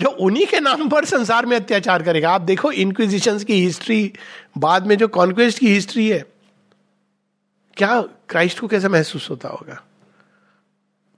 [0.00, 4.12] जो उन्हीं के नाम पर संसार में अत्याचार करेगा। आप देखो इंक्विजिशन की हिस्ट्री
[4.58, 6.24] बाद में जो कॉन्क्वेस्ट की हिस्ट्री है
[7.78, 9.82] क्या क्राइस्ट को कैसा महसूस होता होगा?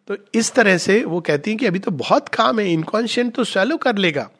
[0.08, 3.44] तो इस तरह से वो कहती हैं कि अभी तो बहुत काम है, इनकॉन्शियंट तो
[3.44, 4.30] सैलो कर लेगा।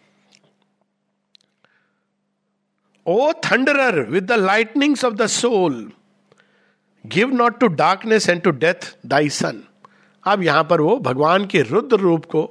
[3.07, 5.93] O thunderer, with the lightnings of the soul,
[7.07, 9.63] give not to darkness and to death thy sun.
[10.25, 12.43] अब यहाँ पर वो भगवान के रुद्र रूप को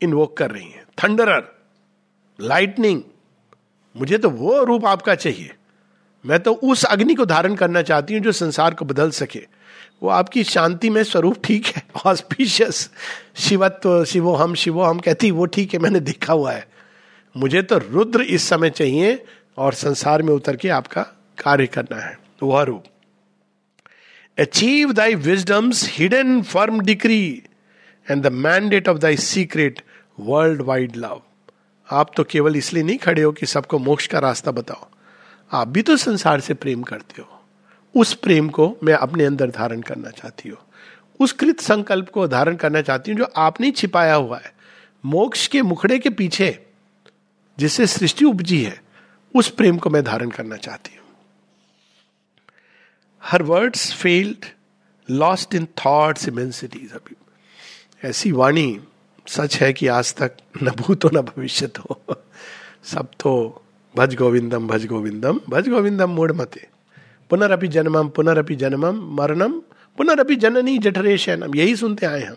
[0.00, 1.44] इन्वोक कर रही हैं। थंडरर,
[2.40, 3.02] लाइटनिंग,
[3.96, 5.54] मुझे तो वो रूप आपका चाहिए।
[6.26, 9.42] मैं तो उस अग्नि को धारण करना चाहती हूँ जो संसार को बदल सके।
[10.02, 12.88] वो आपकी शांति में स्वरूप ठीक है ऑस्पिशियस
[13.38, 16.66] शिवत्व शिवो हम शिवो हम कहती, वो ठीक है, मैंने देखा हुआ है।
[17.34, 19.22] मुझे तो रुद्र इस समय चाहिए
[19.58, 21.02] और संसार में उतर के आपका
[21.38, 22.84] कार्य करना है। वह रूप
[24.38, 27.42] achieve thy wisdom's hidden firm decree
[28.06, 29.80] and the mandate of thy secret
[30.20, 31.22] world wide love
[31.88, 34.88] आप तो केवल इसलिए नहीं खड़े हो कि सबको मोक्ष का रास्ता बताओ।
[35.52, 37.42] आप भी तो संसार से प्रेम करते हो।
[37.94, 40.58] उस प्रेम को मैं अपने अंदर धारण करना चाहती हूँ।
[41.20, 44.54] उस कृत संकल्प को धारण करना चाहती हूँ जो आपने छिपाया हुआ है।
[45.04, 46.66] मोक्ष के मुखड़े के पीछे
[47.58, 48.82] जिससे सृष्टि उपजी है,
[49.34, 51.06] उस प्रेम को मैं धारण करना चाहती हूँ।
[53.22, 54.46] Her words failed
[55.10, 57.16] lost in thought's immensities अभी
[58.04, 58.80] ऐसी वाणी
[59.26, 60.32] सच है कि आज तक
[60.62, 62.02] न भूत हो, न भविष्य हो
[62.84, 63.62] सब तो
[63.96, 66.66] भज गोविंदम भज गोविंदम भज गोविंदम मूड मते।
[67.30, 69.60] पुनरअपि जन्मम पुनरअपि जन्मम मरणम
[69.98, 71.14] पुनरअपि जननी जठरे
[71.56, 72.36] यही सुनते आए हम।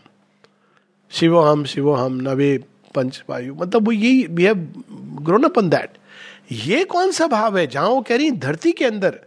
[1.11, 2.57] शिवो हम शिवो हम नवे
[2.95, 4.55] पंच वायु। मतलब वो यही we have
[5.21, 5.97] grown up on that
[6.51, 7.67] ये कौन सा भाव है?
[7.67, 9.19] जहाँ वो कह रही धरती के अंदर,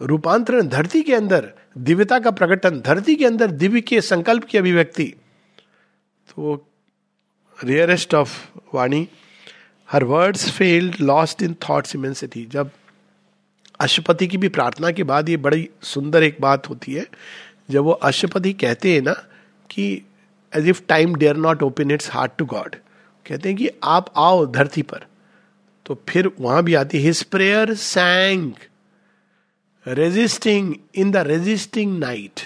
[0.00, 5.04] रूपांतरण, धरती के अंदर, दिव्यता का प्रकटन, धरती के अंदर दिव्य के संकल्प की अभिव्यक्ति।
[6.28, 6.66] तो
[7.64, 9.08] rarest of Vani
[9.88, 12.70] her words failed lost in thought's immensity जब
[13.80, 17.06] अशुपति की भी प्रार्थना के बाद ये बड़ी सुंदर एक बात होती है,
[17.70, 19.12] जब वो अशुपति कहते हैं ना
[19.70, 20.02] कि
[20.52, 22.76] as if time dare not open its heart to God
[23.26, 25.06] कहते हैं कि आप आओ धरती पर।
[25.86, 28.52] तो फिर वहाँ भी आती his prayer sang
[29.86, 32.40] resisting in the resisting night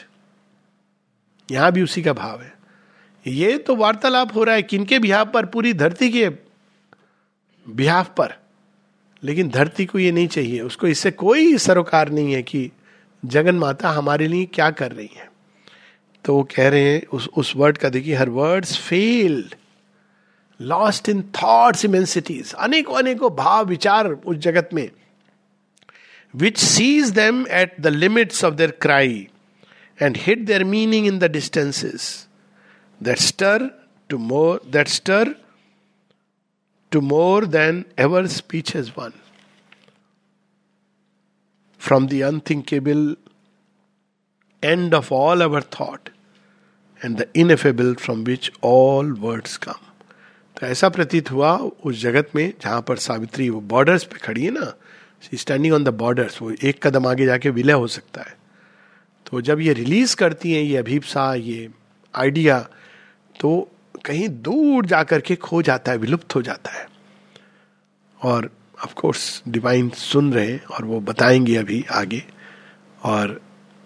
[1.48, 2.52] यहाँ भी उसी का भाव है।
[3.26, 6.28] ये तो वार्तालाप हो रहा है, किनके बिहाव पर पूरी धरती के
[7.76, 8.34] बिहाव पर।
[9.22, 12.70] लेकिन धरती को ये नहीं चाहिए। उसको इससे कोई सरोकार नहीं है कि
[13.24, 15.28] जगन माता हमारे लिए क्या कर रही है।
[16.24, 19.54] तो वो कह रहे हैं, उस उस वर्ड का देखिए her words failed
[20.60, 24.90] lost in thoughts immensities अनेकों अनेकों भाव, विचार उस जगत में
[26.34, 29.28] which sees them at the limits of their cry
[30.02, 32.28] and hit their meaning in the distances
[33.02, 33.70] that stir
[34.08, 35.34] to more that stir
[36.90, 39.12] to more than ever speech has won
[41.80, 43.16] from the unthinkable
[44.62, 46.08] end of all our thought
[47.04, 49.86] and the ineffable from which all words come
[50.56, 54.50] तो ऐसा प्रतीत हुआ उस जगत में, जहाँ पर सावित्री वो बॉर्डर्स पे खड़ी है
[54.50, 54.72] ना?
[55.34, 58.36] स्टैंडिंग ऑन द बॉर्डर्स वो एक कदम आगे जाके विलय हो सकता है।
[59.26, 61.68] तो जब ये रिलीज़ करती हैं, ये अभीपसा, ये
[62.14, 62.58] आइडिया
[63.40, 63.72] तो
[64.06, 66.88] कहीं दूर जाकर के खो जाता है, विलुप्त हो जाता है।
[68.22, 68.50] और
[68.84, 72.24] ऑफ़ कोर्स डिवाइन सुन रहे हैं और वो बताएँगे अभी आगे।
[73.02, 73.40] और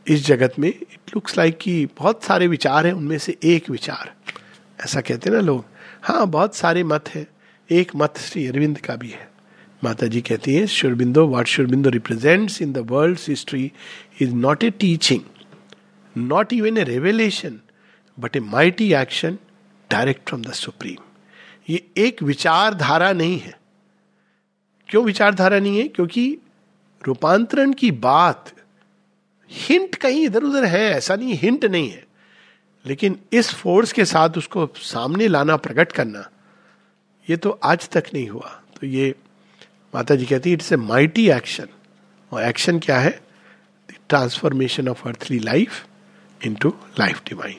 [0.09, 4.15] इस जगत में इट लुक्स लाइक कि बहुत सारे विचार हैं, उनमें से एक विचार।
[4.85, 5.65] ऐसा कहते हैं ना लोग
[6.03, 7.27] हाँ बहुत सारे मत हैं।
[7.71, 9.31] एक मत श्री अरविंद का भी है।
[9.85, 13.73] माता जी कहती है, Sri Aurobindo what Sri Aurobindo represents in the world history
[14.21, 15.21] is not a teaching
[16.19, 17.61] not even a revelation
[18.21, 19.39] but a mighty action
[19.91, 21.03] direct from the supreme.
[21.69, 23.59] ये एक विचारधारा नहीं है।
[24.89, 25.89] क्यों विचारधारा नहीं है?
[25.89, 26.39] क्योंकि
[27.07, 28.53] रूपांतरण की बात
[29.51, 32.07] हिंट कहीं इधर उधर है, ऐसा नहीं, हिंट नहीं है।
[32.87, 36.31] लेकिन इस फोर्स के साथ उसको सामने लाना, प्रकट करना,
[37.31, 39.15] ये तो आज तक नहीं हुआ। तो ये
[39.95, 41.67] माता जी कहती है, इट्स ए माइटी एक्शन।
[42.33, 43.21] और एक्शन क्या है?
[44.09, 45.87] Transformation of earthly life
[46.55, 47.57] into life divine